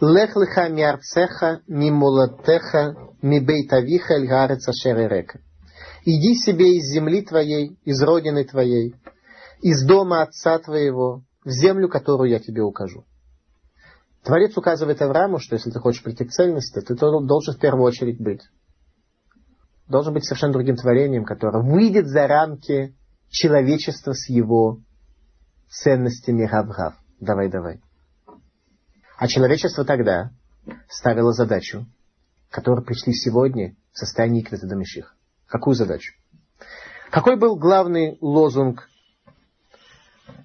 [0.00, 5.40] Лех леха миарцеха мимолатеха мибейтавиха эльгарец ашеререка.
[6.04, 8.94] Иди себе из земли твоей, из родины твоей,
[9.60, 13.04] из дома отца твоего, в землю, которую я тебе укажу.
[14.22, 18.20] Творец указывает Аврааму, что если ты хочешь прийти к цельности, ты должен в первую очередь
[18.20, 18.42] быть.
[19.88, 22.94] Должен быть совершенно другим творением, которое выйдет за рамки
[23.28, 24.80] человечества с его
[25.68, 26.94] ценностями гав-гав.
[27.18, 27.80] Давай, давай.
[29.18, 30.30] А человечество тогда
[30.88, 31.86] ставило задачу,
[32.50, 35.14] которую пришли сегодня в состоянии Иквета Дамиших.
[35.46, 36.12] Какую задачу?
[37.10, 38.88] Какой был главный лозунг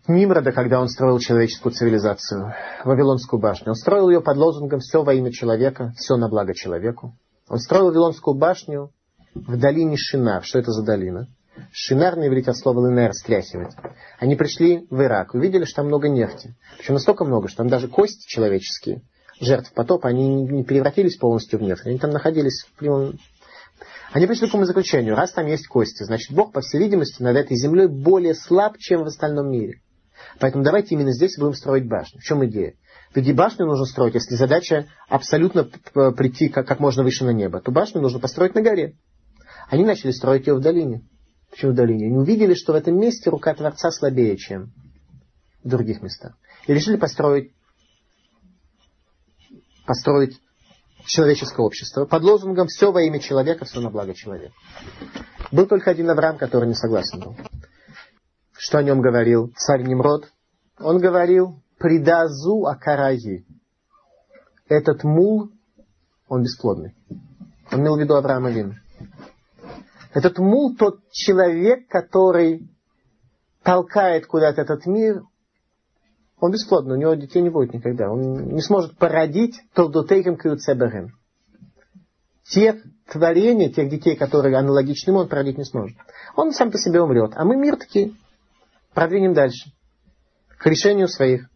[0.07, 2.53] Нимрода, когда он строил человеческую цивилизацию,
[2.83, 3.69] Вавилонскую башню?
[3.69, 7.15] Он строил ее под лозунгом «все во имя человека, все на благо человеку».
[7.49, 8.91] Он строил Вавилонскую башню
[9.33, 10.43] в долине Шинар.
[10.43, 11.27] Что это за долина?
[11.71, 13.73] Шинар на иврите от слова линер, стряхивать.
[14.19, 16.55] Они пришли в Ирак, увидели, что там много нефти.
[16.77, 19.01] Причем настолько много, что там даже кости человеческие,
[19.39, 21.86] жертв потопа, они не превратились полностью в нефть.
[21.86, 23.13] Они там находились в прямом...
[24.11, 25.15] Они пришли к такому заключению.
[25.15, 29.03] Раз там есть кости, значит Бог, по всей видимости, над этой землей более слаб, чем
[29.03, 29.81] в остальном мире.
[30.39, 32.19] Поэтому давайте именно здесь будем строить башню.
[32.19, 32.75] В чем идея?
[33.13, 37.61] Ведь и башню нужно строить, если задача абсолютно прийти как, как можно выше на небо,
[37.61, 38.95] то башню нужно построить на горе.
[39.69, 41.01] Они начали строить ее в долине.
[41.49, 42.07] Почему в долине?
[42.07, 44.73] Они увидели, что в этом месте рука Творца слабее, чем
[45.63, 46.36] в других местах.
[46.67, 47.53] И решили построить,
[49.86, 50.39] построить
[51.05, 54.53] человеческое общество под лозунгом «все во имя человека, все на благо человека».
[55.51, 57.36] Был только один Авраам, который не согласен был.
[58.53, 60.31] Что о нем говорил царь Немрод?
[60.79, 63.45] Он говорил «предазу акараи».
[64.67, 65.51] Этот мул,
[66.27, 66.95] он бесплодный.
[67.71, 68.79] Он имел в виду Авраама Вин.
[70.13, 72.67] Этот мул тот человек, который
[73.63, 75.21] толкает куда-то этот мир,
[76.39, 78.09] он бесплодный, у него детей не будет никогда.
[78.11, 81.13] Он не сможет породить толдотейком кюцеберем.
[82.43, 82.81] Те
[83.11, 85.97] творения, тех детей, которые аналогичны ему, он породить не сможет.
[86.36, 87.31] Он сам по себе умрет.
[87.36, 88.15] А мы мир таки
[88.93, 89.71] продвинем дальше.
[90.59, 91.49] К решению своих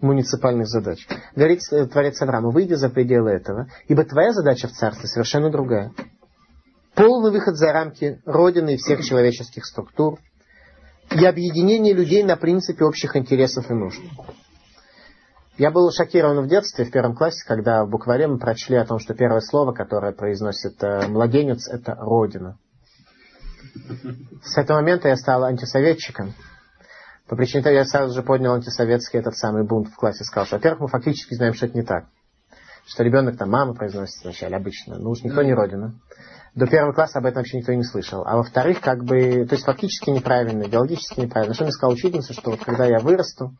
[0.00, 1.06] муниципальных задач.
[1.34, 5.92] Говорит э, Творец Авраама, выйди за пределы этого, ибо твоя задача в царстве совершенно другая.
[6.94, 10.18] Полный выход за рамки Родины и всех человеческих структур–
[11.10, 14.00] и объединение людей на принципе общих интересов и нужд.
[15.58, 18.98] Я был шокирован в детстве, в первом классе, когда в букваре мы прочли о том,
[18.98, 22.58] что первое слово, которое произносит э, младенец, это «Родина».
[24.42, 26.34] С этого момента я стал антисоветчиком.
[27.26, 30.24] По причине того, я сразу же поднял антисоветский этот самый бунт в классе.
[30.24, 32.06] Сказал, что, во-первых, мы фактически знаем, что это не так.
[32.86, 34.98] Что ребенок там мама произносит вначале обычно.
[34.98, 35.94] Ну уж никто не Родина
[36.56, 38.22] до первого класса об этом вообще никто не слышал.
[38.26, 41.54] А во-вторых, как бы, то есть фактически неправильно, идеологически неправильно.
[41.54, 43.52] Что мне сказала учительница, что вот когда я вырасту,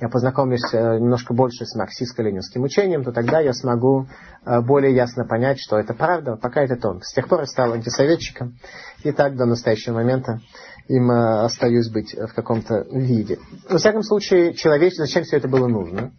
[0.00, 4.06] я познакомлюсь э, немножко больше с марксистско-ленинским учением, то тогда я смогу
[4.46, 7.02] э, более ясно понять, что это правда, пока это тон.
[7.02, 8.54] С тех пор я стал антисоветчиком,
[9.02, 10.40] и так до настоящего момента
[10.86, 13.38] им э, остаюсь быть в каком-то виде.
[13.68, 16.12] Во всяком случае, человечество, зачем все это было нужно?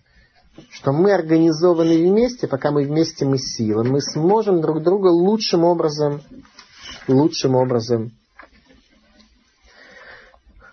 [0.69, 6.21] Что мы организованы вместе, пока мы вместе мы сила, мы сможем друг друга лучшим образом,
[7.07, 8.11] лучшим образом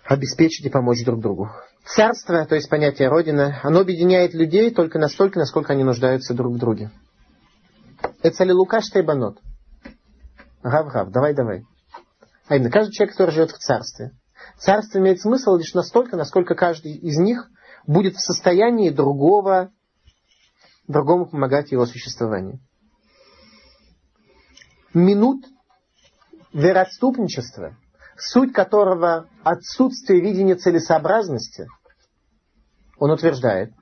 [0.05, 1.49] обеспечить и помочь друг другу.
[1.85, 6.57] Царство, то есть понятие Родина, оно объединяет людей только настолько, насколько они нуждаются друг в
[6.57, 6.91] друге.
[8.21, 9.37] Это ли Лука Штейбанот?
[10.63, 11.65] Гав-гав, давай-давай.
[12.47, 14.11] А именно, каждый человек, который живет в царстве.
[14.57, 17.49] Царство имеет смысл лишь настолько, насколько каждый из них–
[17.85, 19.71] будет в состоянии другого,
[20.87, 22.59] другому помогать его существованию.
[24.93, 25.45] Минут
[26.53, 27.75] вероотступничества,
[28.17, 31.67] суть которого отсутствие видения целесообразности,
[32.99, 33.73] он утверждает,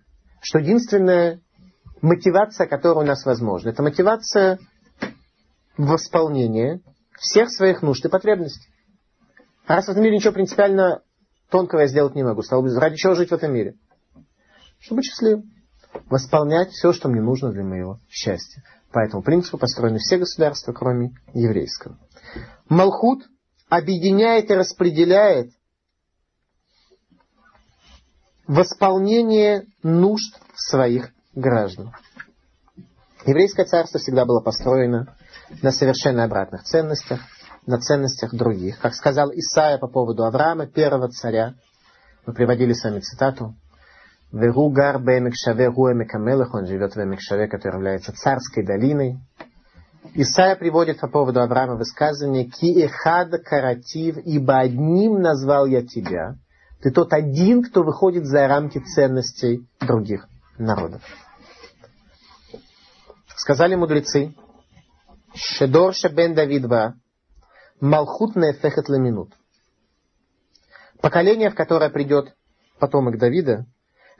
[0.42, 1.42] что единственная
[2.02, 4.58] мотивация, которая у нас возможна, это мотивация
[5.78, 6.82] восполнения
[7.20, 8.70] всех своих нужд и потребностей.
[9.68, 11.02] Раз в этом мире ничего принципиально
[11.50, 13.76] тонкого я сделать не могу, стало бы ради чего жить в этом мире?
[14.82, 15.52] Чтобы счастливым.
[16.10, 18.64] Восполнять все, что мне нужно для моего счастья.
[18.92, 21.98] По этому принципу построены все государства, кроме еврейского.
[22.68, 23.24] Малхут
[23.70, 25.52] объединяет и распределяет
[28.48, 31.94] восполнение нужд своих граждан.
[33.26, 35.16] Еврейское царство всегда было построено
[35.62, 37.22] на совершенно обратных ценностях,
[37.66, 38.80] на ценностях других.
[38.80, 41.54] Как сказал Исаия по поводу Авраама, первого царя,
[42.26, 43.56] мы приводили с вами цитату,
[44.32, 49.18] Вегу гар бэмикшаве гуэмик амелах, он живет в Эмикшаве, который является царской долиной.
[50.14, 56.36] Исайя приводит по поводу Авраама высказывание «Ки эхад каратив, ибо одним назвал я тебя».
[56.82, 60.28] Ты тот один, кто выходит за рамки ценностей других
[60.58, 61.02] народов.
[63.36, 64.34] Сказали мудрецы,
[65.36, 66.96] Шедор Шабен Давидва,
[67.80, 69.34] Малхут Нефехет Ламинут.
[71.02, 72.34] Поколение, в которое придет
[72.80, 73.66] потомок Давида,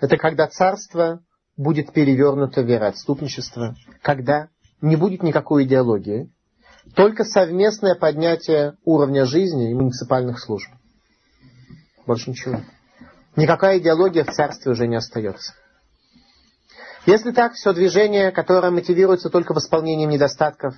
[0.02, 1.22] это когда царство
[1.56, 4.50] будет перевернуто в вероотступничество, когда
[4.82, 6.32] не будет никакой идеологии,
[6.96, 10.70] только совместное поднятие уровня жизни и муниципальных служб.
[12.08, 12.62] Больше ничего.
[13.36, 15.54] Никакая идеология в царстве уже не остается.
[17.06, 20.76] Если так, все движение, которое мотивируется только восполнением недостатков,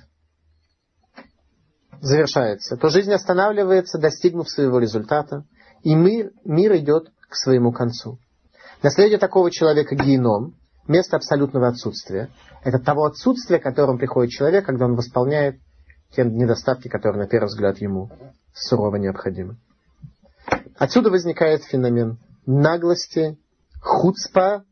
[2.00, 5.44] завершается, то жизнь останавливается, достигнув своего результата,
[5.82, 8.18] и мир, мир идет к своему концу.
[8.82, 10.54] Наследие такого человека геном,
[10.86, 12.30] место абсолютного отсутствия.
[12.62, 15.60] Это того отсутствия, к которому приходит человек, когда он восполняет
[16.10, 18.10] те недостатки, которые на первый взгляд ему
[18.54, 19.56] сурово необходимы.
[20.76, 23.38] Отсюда возникает феномен наглости,
[23.80, 24.64] хуцпа,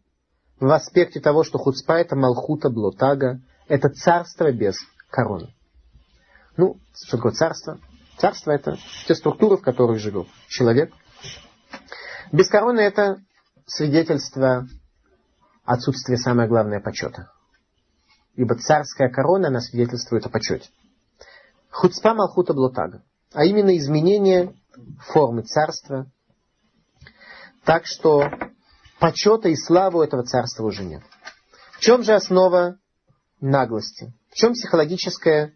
[0.60, 4.76] в аспекте того, что хуцпа это малхута блотага, это царство без
[5.10, 5.54] короны.
[6.56, 7.78] Ну, что такое царство?
[8.18, 8.76] Царство это
[9.08, 10.92] те структуры, в которых живет человек.
[12.30, 13.22] Без короны это
[13.66, 14.66] свидетельство
[15.64, 17.30] отсутствия, самое главное, почета.
[18.34, 20.68] Ибо царская корона, она свидетельствует о почете.
[21.70, 23.02] Хуцпа Малхута Блотага,
[23.32, 24.54] а именно изменение
[24.98, 26.10] формы царства,
[27.64, 28.30] так что
[28.98, 31.02] почета и славу этого царства уже нет.
[31.72, 32.78] В чем же основа
[33.40, 34.12] наглости?
[34.30, 35.54] В чем психологическое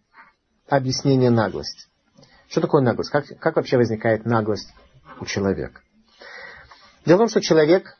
[0.68, 1.86] объяснение наглости?
[2.48, 3.10] Что такое наглость?
[3.10, 4.72] Как, как вообще возникает наглость
[5.20, 5.80] у человека?
[7.06, 7.96] Дело в том, что человек,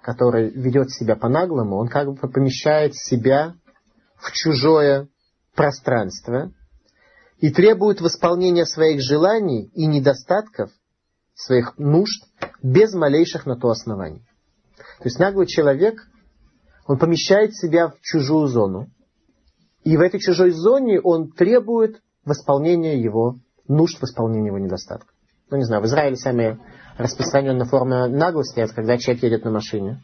[0.00, 3.54] который ведет себя по-наглому, он как бы помещает себя
[4.16, 5.08] в чужое
[5.56, 6.52] пространство
[7.38, 10.70] и требует восполнения своих желаний и недостатков,
[11.34, 12.24] своих нужд,
[12.62, 14.24] без малейших на то оснований.
[14.98, 15.96] То есть наглый человек,
[16.86, 18.88] он помещает себя в чужую зону,
[19.82, 25.10] и в этой чужой зоне он требует восполнения его нужд, восполнения его недостатков.
[25.50, 26.58] Ну, не знаю, в Израиле сами
[26.96, 30.00] распространенная форма наглости, это когда человек едет на машине.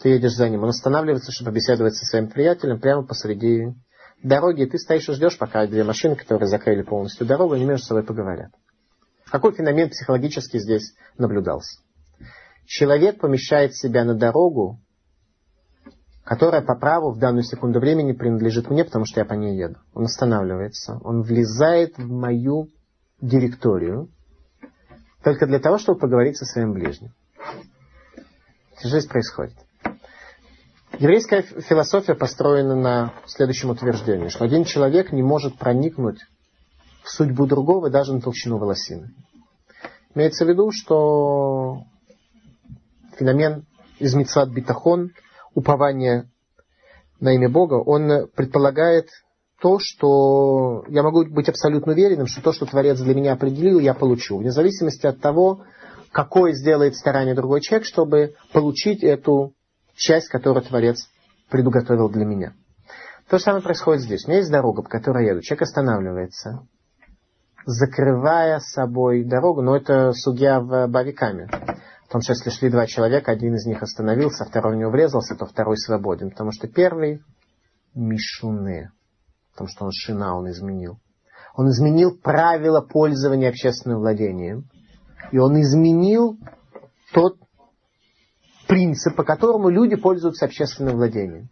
[0.00, 3.74] Ты едешь за ним, он останавливается, чтобы беседовать со своим приятелем прямо посреди
[4.22, 7.86] дороги, и ты стоишь и ждешь, пока две машины, которые закрыли полностью дорогу, они между
[7.86, 8.50] собой поговорят.
[9.30, 11.80] Какой феномен психологически здесь наблюдался?
[12.66, 14.80] Человек помещает себя на дорогу,
[16.24, 19.76] которая по праву в данную секунду времени принадлежит мне, потому что я по ней еду.
[19.92, 22.68] Он останавливается, он влезает в мою
[23.20, 24.10] директорию,
[25.22, 27.12] только для того, чтобы поговорить со своим ближним.
[28.82, 29.54] Здесь происходит?
[30.98, 36.20] Еврейская философия построена на следующем утверждении, что один человек не может проникнуть
[37.02, 39.14] в судьбу другого даже на толщину волосины.
[40.14, 41.84] Имеется в виду, что
[43.16, 43.66] феномен
[43.98, 45.12] из Мицват Битахон,
[45.54, 46.28] упование
[47.20, 49.08] на имя Бога, он предполагает
[49.60, 53.94] то, что я могу быть абсолютно уверенным, что то, что Творец для меня определил, я
[53.94, 54.38] получу.
[54.38, 55.64] Вне зависимости от того,
[56.12, 59.52] какое сделает старание другой человек, чтобы получить эту
[59.94, 61.08] часть, которую Творец
[61.50, 62.54] предуготовил для меня.
[63.28, 64.24] То же самое происходит здесь.
[64.24, 65.42] У меня есть дорога, по которой я еду.
[65.42, 66.66] Человек останавливается,
[67.66, 71.48] закрывая собой дорогу, но это судья в Бавикаме.
[72.06, 75.44] Потому что если шли два человека, один из них остановился, второй в него врезался, то
[75.44, 76.30] второй свободен.
[76.30, 77.22] Потому что первый
[77.94, 78.90] мишуне
[79.60, 80.98] том, что он шина, он изменил.
[81.54, 84.70] Он изменил правила пользования общественным владением.
[85.32, 86.38] И он изменил
[87.12, 87.36] тот
[88.66, 91.50] принцип, по которому люди пользуются общественным владением.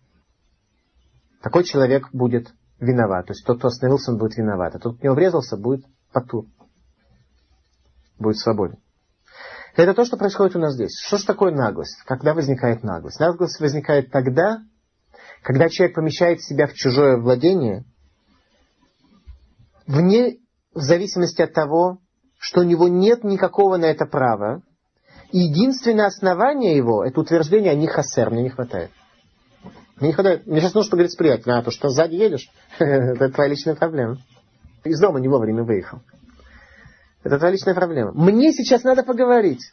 [1.42, 2.48] Такой человек будет
[2.80, 3.26] виноват.
[3.26, 4.74] То есть тот, кто остановился, он будет виноват.
[4.74, 6.46] А тот, кто не врезался, будет потур.
[8.18, 8.78] Будет свободен.
[9.76, 10.98] Это то, что происходит у нас здесь.
[11.06, 12.02] Что же такое наглость?
[12.06, 13.20] Когда возникает наглость?
[13.20, 14.62] Наглость возникает тогда,
[15.42, 17.84] когда человек помещает себя в чужое владение,
[19.88, 20.36] вне,
[20.72, 21.98] в зависимости от того,
[22.38, 24.62] что у него нет никакого на это права,
[25.32, 28.90] и единственное основание его, это утверждение «они хасер», мне не хватает.
[29.96, 30.46] Мне не хватает.
[30.46, 34.18] Мне сейчас нужно поговорить с приятелем, а то, что сзади едешь, это твоя личная проблема.
[34.84, 36.00] Из дома не вовремя выехал.
[37.24, 38.12] Это твоя личная проблема.
[38.12, 39.72] Мне сейчас надо поговорить.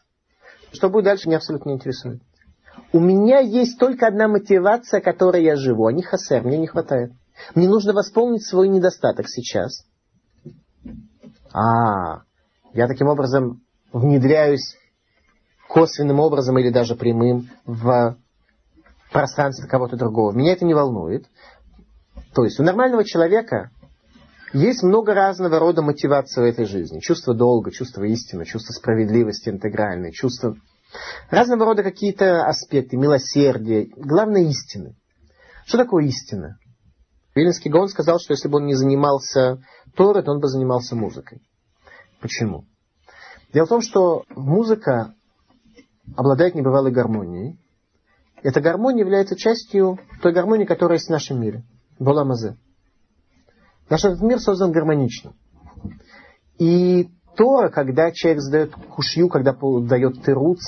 [0.73, 2.21] Что будет дальше, меня абсолютно не интересует.
[2.91, 7.11] У меня есть только одна мотивация, которой я живу, а не хасер, мне не хватает.
[7.53, 9.85] Мне нужно восполнить свой недостаток сейчас.
[11.55, 12.23] А,
[12.73, 13.61] я таким образом
[13.93, 14.75] внедряюсь
[15.69, 18.17] косвенным образом или даже прямым в
[19.11, 20.33] пространство кого-то другого.
[20.33, 21.27] Меня это не волнует.
[22.33, 23.71] То есть у нормального человека
[24.51, 26.99] есть много разного рода мотиваций в этой жизни.
[26.99, 30.57] Чувство долга, чувство истины, чувство справедливости интегральной, чувство
[31.29, 34.95] Разного рода какие-то аспекты, милосердие, главное истины.
[35.65, 36.57] Что такое истина?
[37.35, 39.61] Вильнинский Гаон сказал, что если бы он не занимался
[39.95, 41.41] Торой, то он бы занимался музыкой.
[42.21, 42.63] Почему?
[43.53, 45.13] Дело в том, что музыка
[46.15, 47.59] обладает небывалой гармонией.
[48.41, 51.63] Эта гармония является частью той гармонии, которая есть в нашем мире.
[51.99, 52.57] Боламазе.
[53.89, 55.33] Наш этот мир создан гармонично.
[56.57, 60.61] И то, когда человек задает кушью, когда дает тыруц,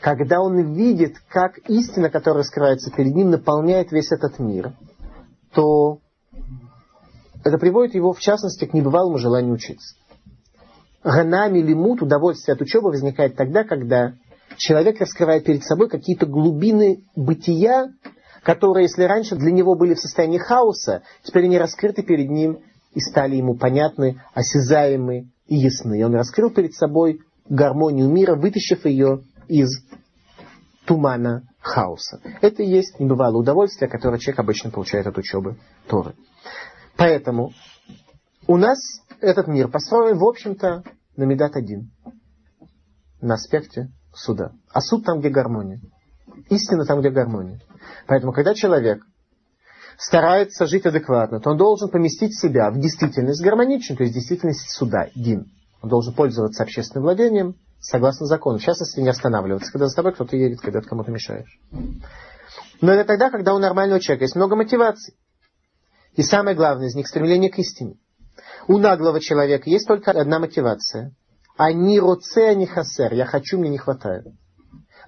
[0.00, 4.74] когда он видит, как истина, которая скрывается перед ним, наполняет весь этот мир,
[5.52, 6.00] то
[7.44, 9.94] это приводит его, в частности, к небывалому желанию учиться.
[11.02, 14.14] Ганами лимут, удовольствие от учебы возникает тогда, когда
[14.56, 17.88] человек раскрывает перед собой какие-то глубины бытия,
[18.42, 22.58] которые, если раньше для него были в состоянии хаоса, теперь они раскрыты перед ним
[22.92, 26.00] и стали ему понятны, осязаемы и ясны.
[26.00, 29.82] И он раскрыл перед собой гармонию мира, вытащив ее из
[30.84, 32.20] тумана хаоса.
[32.40, 36.14] Это и есть небывалое удовольствие, которое человек обычно получает от учебы Торы.
[36.96, 37.52] Поэтому
[38.46, 38.78] у нас
[39.20, 40.82] этот мир построен, в общем-то,
[41.16, 41.90] на Медат один.
[43.20, 44.52] На аспекте суда.
[44.72, 45.80] А суд там, где гармония.
[46.48, 47.60] Истина там, где гармония.
[48.06, 49.02] Поэтому, когда человек
[49.98, 55.08] старается жить адекватно, то он должен поместить себя в действительность гармоничную, то есть действительность суда,
[55.14, 55.52] дин.
[55.82, 58.58] Он должен пользоваться общественным владением согласно закону.
[58.58, 61.58] В частности, не останавливаться, когда за тобой кто-то едет, когда ты кому-то мешаешь.
[62.80, 65.14] Но это тогда, когда у нормального человека есть много мотиваций.
[66.14, 67.96] И самое главное из них стремление к истине.
[68.68, 71.14] У наглого человека есть только одна мотивация.
[71.56, 73.12] Они роце, они хасер.
[73.14, 74.26] Я хочу, мне не хватает.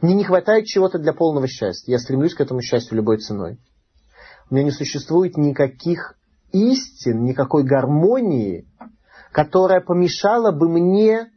[0.00, 1.92] Мне не хватает чего-то для полного счастья.
[1.92, 3.58] Я стремлюсь к этому счастью любой ценой.
[4.50, 6.16] У меня не существует никаких
[6.52, 8.68] истин, никакой гармонии,
[9.32, 11.31] которая помешала бы мне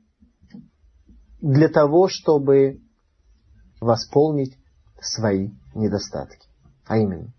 [1.45, 2.79] для того, чтобы
[3.79, 4.57] восполнить
[4.99, 6.47] свои недостатки.
[6.87, 7.33] А именно,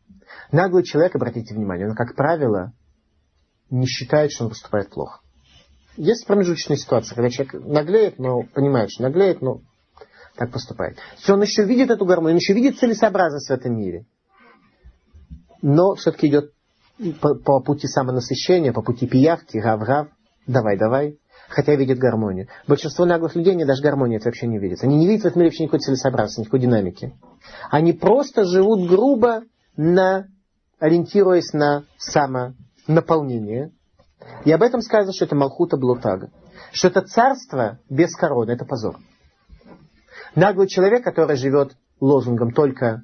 [0.53, 2.73] наглый человек, обратите внимание, он, как правило,
[3.69, 5.23] не считает, что он поступает плохо.
[5.97, 9.63] Есть промежуточная ситуация, когда человек наглеет, но понимает, что наглеет, но
[10.37, 10.99] так поступает.
[11.17, 14.07] Все, он еще видит эту гармонию, он еще видит целесообразность в этом мире.
[15.63, 16.53] Но все-таки идет
[17.21, 20.11] по, по пути самонасыщения, по пути пиявки, гав-гав,
[20.47, 21.19] давай, давай,
[21.49, 22.49] хотя видит гармонию.
[22.67, 24.83] Большинство наглых людей, они даже гармонии это вообще не видят.
[24.83, 27.15] Они не видят в этом мире вообще никакой целесообразности, никакой динамики.
[27.71, 29.43] Они просто живут грубо,
[29.77, 30.27] на,
[30.79, 33.73] ориентируясь на самонаполнение.
[34.45, 36.31] И об этом сказано, что это Малхута Блутага.
[36.73, 38.97] Что это царство без короны, это позор.
[40.35, 43.03] Наглый человек, который живет лозунгом только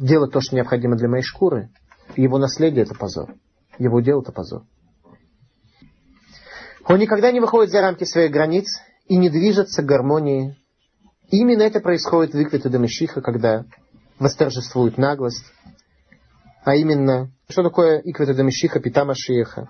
[0.00, 1.70] делать то, что необходимо для моей шкуры,
[2.16, 3.34] его наследие это позор.
[3.78, 4.64] Его дело это позор.
[6.86, 8.66] Он никогда не выходит за рамки своих границ
[9.06, 10.56] и не движется к гармонии.
[11.30, 13.64] Именно это происходит в Иквите Дамешиха, когда
[14.18, 15.44] восторжествует наглость.
[16.64, 19.68] А именно, что такое Иквите Дамешиха, Пита Машиеха?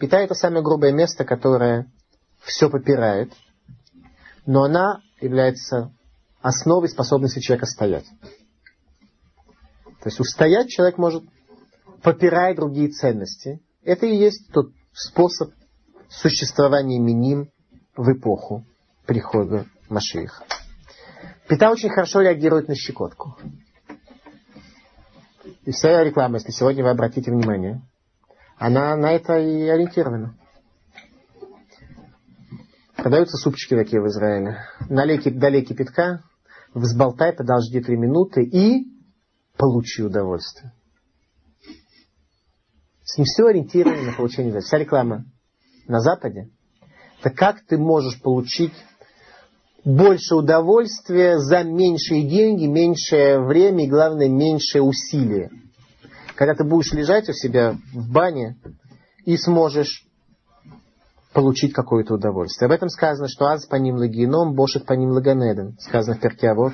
[0.00, 1.90] Пита это самое грубое место, которое
[2.40, 3.32] все попирает,
[4.44, 5.92] но она является
[6.42, 8.06] основой способности человека стоять.
[10.02, 11.24] То есть устоять человек может,
[12.02, 13.60] попирая другие ценности.
[13.82, 15.50] Это и есть тот способ
[16.08, 17.50] существования Миним
[17.96, 18.64] в эпоху
[19.06, 20.44] прихода Машииха.
[21.48, 23.36] Пита очень хорошо реагирует на щекотку.
[25.64, 27.82] И вся реклама, если сегодня вы обратите внимание,
[28.56, 30.36] она на это и ориентирована.
[32.96, 34.58] Продаются супчики такие в Израиле.
[34.88, 36.22] Налей, долей кипятка,
[36.74, 38.86] взболтай, подожди три минуты и
[39.56, 40.72] получи удовольствие.
[43.04, 44.78] С ним все ориентировано на получение удовольствия.
[44.78, 45.24] Вся реклама
[45.88, 46.50] на Западе,
[47.20, 48.72] это как ты можешь получить
[49.84, 55.50] больше удовольствия за меньшие деньги, меньшее время и, главное, меньшее усилие.
[56.34, 58.56] Когда ты будешь лежать у себя в бане
[59.24, 60.06] и сможешь
[61.32, 62.66] получить какое-то удовольствие.
[62.66, 65.76] Об этом сказано, что аз по ним лагином, бошет по ним лаганеден.
[65.78, 66.72] Сказано в Перкиавод.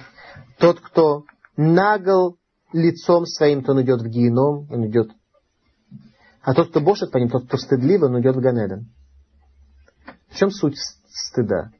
[0.59, 1.25] Тот, кто
[1.57, 2.37] нагл
[2.73, 5.11] лицом своим, то он идет в геном, он идет.
[6.43, 8.89] А тот, кто бошет по ним, тот, кто стыдлив, он идет в Ганеден.
[10.33, 10.79] В чем суть
[11.09, 11.71] стыда?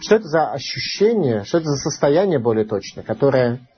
[0.00, 3.68] Что это за ощущение, что это за состояние более точно, которое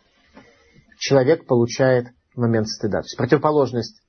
[0.98, 3.00] человек получает в момент стыда?
[3.00, 4.00] То есть противоположность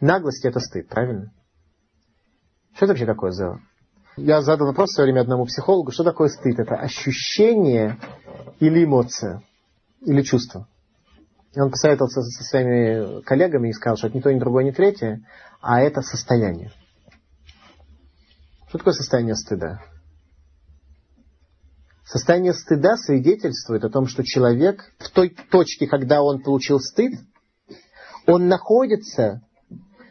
[0.00, 1.32] наглости это стыд, правильно?
[2.74, 3.58] Что это вообще такое за...
[4.16, 6.58] Я задал вопрос в свое время одному психологу, что такое стыд?
[6.58, 7.98] Это ощущение
[8.60, 9.42] или эмоция,
[10.02, 10.68] или чувство?
[11.54, 14.72] И он посоветовался со своими коллегами и сказал, что это ни то, ни другое, ни
[14.72, 15.22] третье,
[15.62, 16.70] а это состояние.
[18.76, 19.80] Что такое состояние стыда?
[22.04, 27.14] Состояние стыда свидетельствует о том, что человек в той точке, когда он получил стыд,
[28.26, 29.40] он находится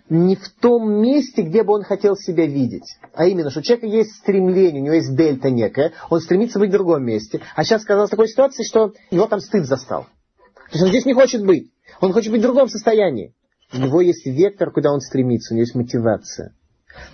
[0.09, 2.97] не в том месте, где бы он хотел себя видеть.
[3.13, 6.70] А именно, что у человека есть стремление, у него есть дельта некая, он стремится быть
[6.70, 7.41] в другом месте.
[7.55, 10.07] А сейчас оказалось такой ситуации, что его там стыд застал.
[10.55, 11.72] То есть он здесь не хочет быть.
[12.01, 13.36] Он хочет быть в другом состоянии.
[13.72, 16.55] У него есть вектор, куда он стремится, у него есть мотивация.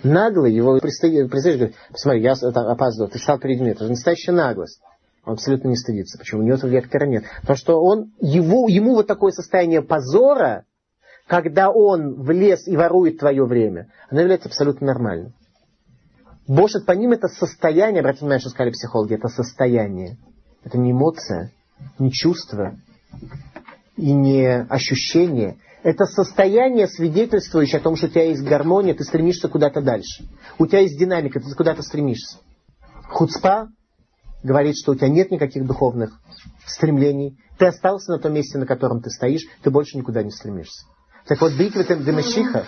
[0.02, 3.70] Наглый, его представитель говорит, посмотри, я опаздывал, ты стал перед ним.
[3.70, 4.80] Это же настоящая наглость.
[5.24, 6.18] Он абсолютно не стыдится.
[6.18, 6.40] Почему?
[6.40, 7.24] У него этого вектора нет.
[7.42, 10.64] Потому что он, его, ему вот такое состояние позора
[11.26, 15.32] когда он влез и ворует твое время, оно является абсолютно нормальным.
[16.46, 20.18] Бошет по ним это состояние, обратите внимание, что сказали психологи, это состояние.
[20.64, 21.50] Это не эмоция,
[21.98, 22.76] не чувство
[23.96, 25.56] и не ощущение.
[25.82, 30.24] Это состояние, свидетельствующее о том, что у тебя есть гармония, ты стремишься куда-то дальше.
[30.58, 32.38] У тебя есть динамика, ты куда-то стремишься.
[33.08, 33.68] Хуцпа
[34.44, 36.20] говорит, что у тебя нет никаких духовных
[36.66, 37.36] стремлений.
[37.58, 40.86] Ты остался на том месте, на котором ты стоишь, ты больше никуда не стремишься.
[41.26, 42.64] Так вот, битва Демашиха,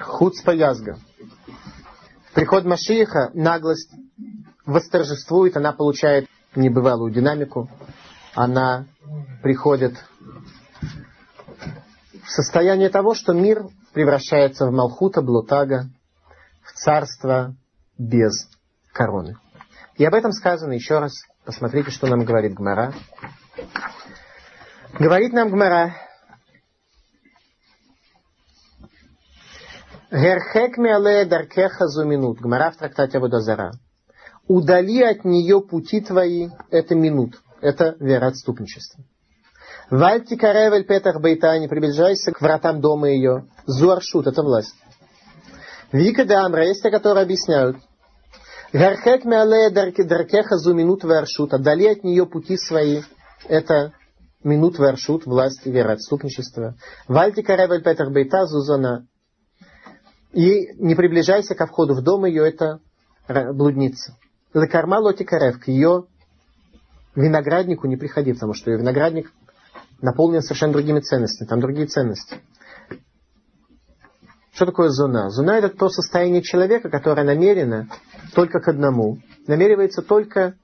[0.00, 0.98] хуцпа язга.
[2.34, 3.90] Приход Машиха, наглость
[4.64, 7.68] восторжествует, она получает небывалую динамику,
[8.34, 8.86] она
[9.42, 9.94] приходит
[12.26, 15.88] в состояние того, что мир превращается в Малхута, Блутага,
[16.62, 17.54] в царство
[17.96, 18.48] без
[18.92, 19.36] короны.
[19.96, 21.12] И об этом сказано еще раз.
[21.44, 22.92] Посмотрите, что нам говорит Гмара.
[24.98, 25.94] Говорит нам Гмара.
[30.10, 32.40] Герхек миале даркеха зуминут.
[32.40, 33.72] Гмара в трактате Водозара.
[34.48, 37.40] Удали от нее пути твои, это минут.
[37.60, 39.04] Это вероотступничество.
[39.90, 43.46] Вальти каревель петах бейта, не приближайся к вратам дома ее.
[43.66, 44.74] Зуаршут, это власть.
[45.92, 47.76] Вика Дамра, есть те, которые объясняют.
[48.72, 51.54] Гархек миалея даркеха зу минут варшут.
[51.54, 53.02] Отдали от нее пути свои.
[53.48, 53.92] Это
[54.42, 56.74] минут варшут, власть и вероотступничество.
[57.06, 59.06] Вальти каревель петах бейта зузона.
[60.32, 62.80] И не приближайся ко входу в дом ее, это
[63.28, 64.16] блудница.
[64.52, 66.06] Лекарма лоти карев, к ее
[67.14, 69.32] винограднику не приходи, потому что ее виноградник
[70.00, 72.40] наполнен совершенно другими ценностями, там другие ценности.
[74.52, 75.28] Что такое зуна?
[75.30, 77.88] Зуна это то состояние человека, которое намерено
[78.34, 80.54] только к одному, намеревается только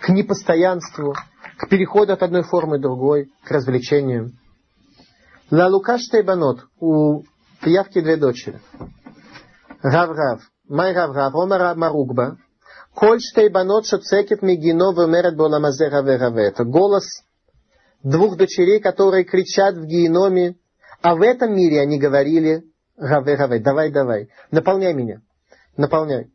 [0.00, 1.14] к непостоянству,
[1.56, 4.32] к переходу от одной формы к другой, к развлечениям.
[5.50, 7.22] Ла Лукаш Тейбанот, у
[7.62, 8.60] пиявки две дочери.
[9.82, 12.36] Рав-Рав, Май Рав-Рав, Омар Маругба,
[12.94, 16.46] Коль Штейбанот Шоцекет Мегино Вемерет Боламазе Раве Раве.
[16.46, 17.04] Это голос
[18.02, 20.56] двух дочерей, которые кричат в геноме
[21.02, 22.64] а в этом мире они говорили,
[22.96, 25.22] Раве, Раве, давай, давай, наполняй меня,
[25.76, 26.30] наполняй.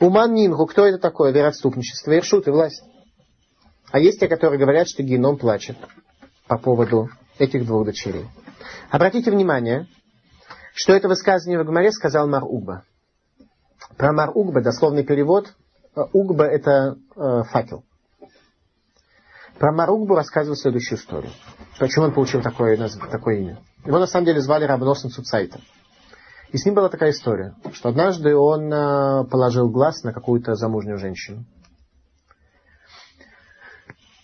[0.00, 1.32] Уман Нингу, кто это такое?
[1.32, 2.82] Вероотступничество, Иршут и власть.
[3.92, 5.76] А есть те, которые говорят, что геном плачет
[6.48, 8.26] по поводу этих двух дочерей.
[8.90, 9.86] Обратите внимание,
[10.74, 12.84] что это высказывание в Гмаре сказал Мар Угба.
[13.96, 15.54] Про Мар Угба, дословный перевод,
[15.94, 17.84] Угба это э, факел.
[19.62, 21.30] Про Мар Угбу рассказываю следующую историю.
[21.78, 22.76] Почему он получил такое,
[23.12, 23.60] такое имя?
[23.84, 25.60] Его на самом деле звали Рабносом Суцайта.
[26.50, 30.98] И с ним была такая история, что однажды он э, положил глаз на какую-то замужнюю
[30.98, 31.44] женщину.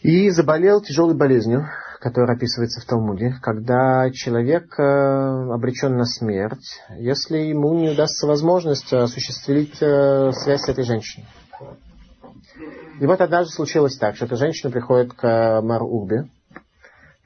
[0.03, 1.68] И заболел тяжелой болезнью,
[2.01, 8.93] которая описывается в Талмуде, когда человек э, обречен на смерть, если ему не удастся возможность
[8.93, 11.28] осуществить э, связь с этой женщиной.
[13.01, 16.28] И вот однажды случилось так, что эта женщина приходит к Мар Урбе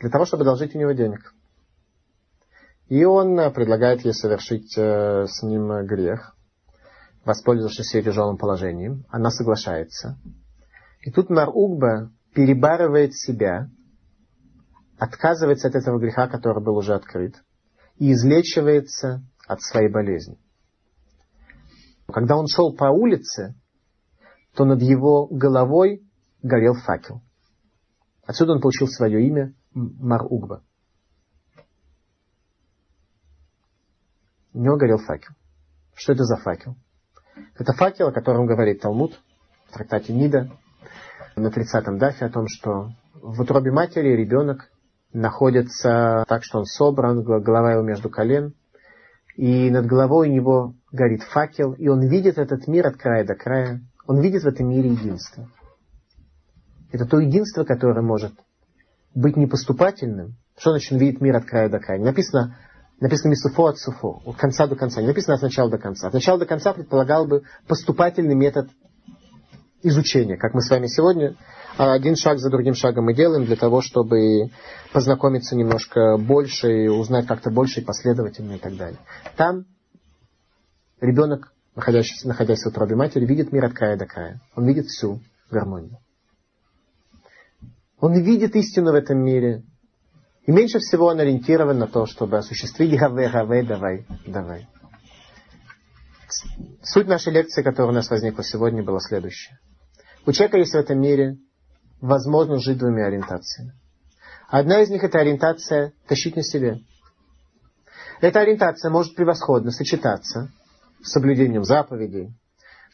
[0.00, 1.32] для того, чтобы одолжить у него денег.
[2.88, 6.36] И он э, предлагает ей совершить э, с ним грех,
[7.24, 9.06] воспользовавшись ее тяжелым положением.
[9.08, 10.18] Она соглашается.
[11.00, 13.70] И тут Мар Угба перебарывает себя,
[14.98, 17.36] отказывается от этого греха, который был уже открыт,
[17.96, 20.36] и излечивается от своей болезни.
[22.08, 23.54] Когда он шел по улице,
[24.54, 26.02] то над его головой
[26.42, 27.22] горел факел.
[28.24, 30.62] Отсюда он получил свое имя Мар Угба.
[34.54, 35.34] У него горел факел.
[35.94, 36.76] Что это за факел?
[37.58, 39.18] Это факел, о котором говорит Талмуд
[39.68, 40.50] в трактате Нида
[41.36, 44.70] на 30-м дафе о том, что в утробе матери ребенок
[45.12, 48.54] находится так, что он собран, голова его между колен,
[49.36, 53.34] и над головой у него горит факел, и он видит этот мир от края до
[53.34, 53.80] края.
[54.06, 55.48] Он видит в этом мире единство.
[56.90, 58.32] Это то единство, которое может
[59.14, 60.36] быть непоступательным.
[60.58, 62.00] Что значит он видит мир от края до края?
[62.00, 62.56] написано
[63.00, 65.00] Написано мисуфо от суфо, от конца до конца.
[65.00, 66.06] Не написано от начала до конца.
[66.06, 68.68] От начала до конца предполагал бы поступательный метод
[69.82, 71.34] изучения, как мы с вами сегодня
[71.76, 74.50] один шаг за другим шагом мы делаем для того, чтобы
[74.92, 79.00] познакомиться немножко больше и узнать как-то больше и последовательно и так далее.
[79.36, 79.64] Там
[81.00, 84.40] ребенок, находящийся, находясь в утробе матери, видит мир от края до края.
[84.54, 85.20] Он видит всю
[85.50, 85.98] гармонию.
[87.98, 89.62] Он видит истину в этом мире,
[90.44, 94.68] и меньше всего он ориентирован на то, чтобы осуществить гаве, гаве, давай, давай.
[96.82, 99.60] Суть нашей лекции, которая у нас возникла сегодня, была следующая.
[100.26, 101.36] У человека есть в этом мире
[102.00, 103.72] возможность жить двумя ориентациями.
[104.48, 106.80] Одна из них это ориентация тащить на себе.
[108.20, 110.50] Эта ориентация может превосходно сочетаться
[111.02, 112.34] с соблюдением заповедей,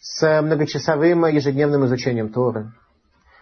[0.01, 2.73] с многочасовым ежедневным изучением Торы,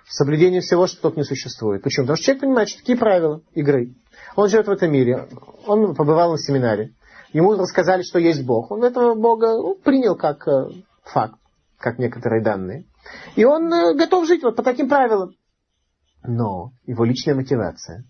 [0.09, 1.83] с соблюдением всего, что только не существует.
[1.83, 2.05] Почему?
[2.05, 3.95] Потому что человек понимает, что такие правила игры.
[4.37, 5.29] Он живет в этом мире,
[5.67, 6.93] он побывал на семинаре,
[7.33, 8.71] ему рассказали, что есть Бог.
[8.71, 10.69] Он этого Бога ну, принял как э,
[11.03, 11.39] факт,
[11.79, 12.87] как некоторые данные.
[13.35, 15.35] И он э, готов жить вот по таким правилам.
[16.23, 18.05] Но его личная мотивация,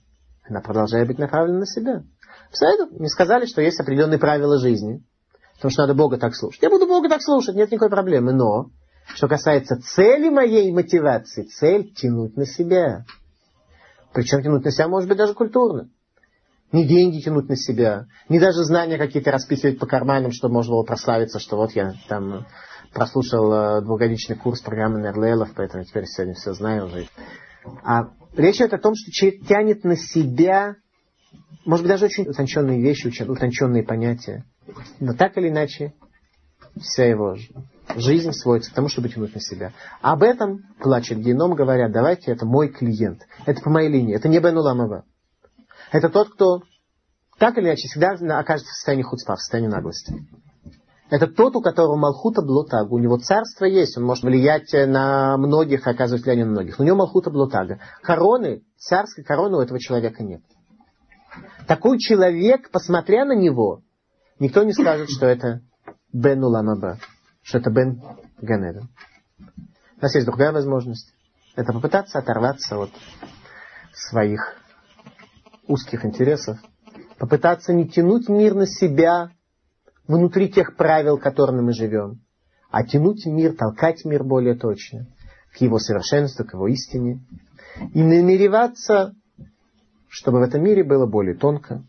[0.48, 2.02] она продолжает быть направлена на себя.
[2.48, 5.02] Представляете, мне сказали, что есть определенные правила жизни.
[5.56, 6.62] Потому что надо Бога так слушать.
[6.62, 8.32] Я буду Бога так слушать, нет никакой проблемы.
[8.32, 8.66] Но,
[9.14, 13.04] что касается цели моей мотивации, цель тянуть на себя.
[14.12, 15.88] Причем тянуть на себя может быть даже культурно.
[16.72, 20.82] Не деньги тянуть на себя, не даже знания какие-то расписывать по карманам, чтобы можно было
[20.82, 22.44] прославиться, что вот я там
[22.92, 27.06] прослушал э, двухгодичный курс программы Нерлелов, поэтому теперь сегодня все знаю уже.
[27.84, 30.74] А речь идет о том, что человек тянет на себя,
[31.64, 34.44] может быть, даже очень утонченные вещи, утонченные понятия.
[35.00, 35.94] Но так или иначе,
[36.80, 37.36] вся его
[37.94, 39.72] жизнь сводится к тому, чтобы тянуть на себя.
[40.00, 43.22] Об этом плачет геном, говоря, давайте, это мой клиент.
[43.44, 45.04] Это по моей линии, это не Бен Уламова.
[45.92, 46.62] Это тот, кто
[47.38, 50.14] так или иначе всегда окажется в состоянии худспа, в состоянии наглости.
[51.08, 52.88] Это тот, у которого Малхута Блотага.
[52.92, 56.78] У него царство есть, он может влиять на многих, оказывать влияние на многих.
[56.78, 57.78] Но у него Малхута Блотага.
[58.02, 60.42] Короны, царской короны у этого человека нет.
[61.68, 63.82] Такой человек, посмотря на него,
[64.38, 65.62] никто не скажет, что это
[66.12, 66.98] Бен Уламаба,
[67.42, 68.02] что это Бен
[68.40, 68.88] Ганеда.
[69.38, 71.12] У нас есть другая возможность.
[71.54, 72.90] Это попытаться оторваться от
[73.92, 74.56] своих
[75.66, 76.58] узких интересов,
[77.18, 79.30] попытаться не тянуть мир на себя
[80.06, 82.20] внутри тех правил, которыми мы живем,
[82.70, 85.06] а тянуть мир, толкать мир более точно
[85.56, 87.20] к его совершенству, к его истине,
[87.94, 89.14] и намереваться,
[90.08, 91.82] чтобы в этом мире было более тонко,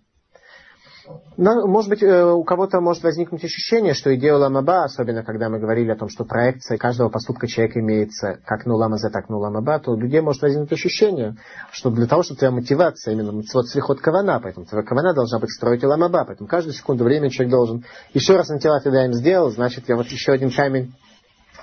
[1.37, 5.59] но, может быть, э, у кого-то может возникнуть ощущение, что идея Ламаба, особенно когда мы
[5.59, 9.97] говорили о том, что проекция каждого поступка человека имеется как Нуламазе, так Нуламаба, то у
[9.97, 11.35] людей может возникнуть ощущение,
[11.71, 15.51] что для того, чтобы твоя мотивация именно вот слихот кавана, поэтому твоя кавана должна быть
[15.51, 19.87] строить Ламаба, поэтому каждую секунду времени человек должен еще раз на тела им сделал, значит,
[19.87, 20.93] я вот еще один камень,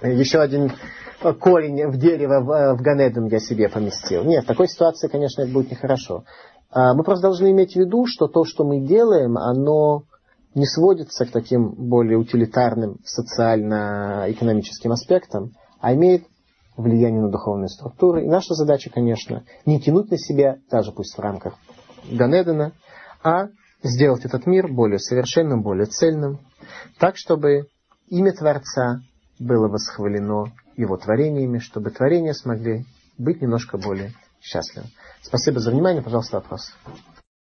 [0.03, 0.73] еще один
[1.41, 4.25] корень в дерево в, в Ганедом я себе поместил.
[4.25, 6.25] Нет, в такой ситуации, конечно, это будет нехорошо.
[6.75, 10.03] А, мы просто должны иметь в виду, что то, что мы делаем, оно
[10.57, 16.25] не сводится к таким более утилитарным социально-экономическим аспектам, а имеет
[16.77, 18.25] влияние на духовные структуры.
[18.25, 21.55] И наша задача, конечно, не тянуть на себя, даже пусть в рамках
[22.11, 22.73] Ганедена,
[23.23, 23.47] а
[23.85, 26.41] сделать этот мир более совершенным, более цельным,
[26.99, 27.69] так, чтобы
[28.09, 28.99] имя Творца
[29.39, 30.47] было восхвалено
[30.77, 32.85] его творениями, чтобы творения смогли
[33.17, 34.89] быть немножко более счастливы.
[35.25, 36.03] Спасибо за внимание.
[36.03, 36.73] Пожалуйста, вопрос.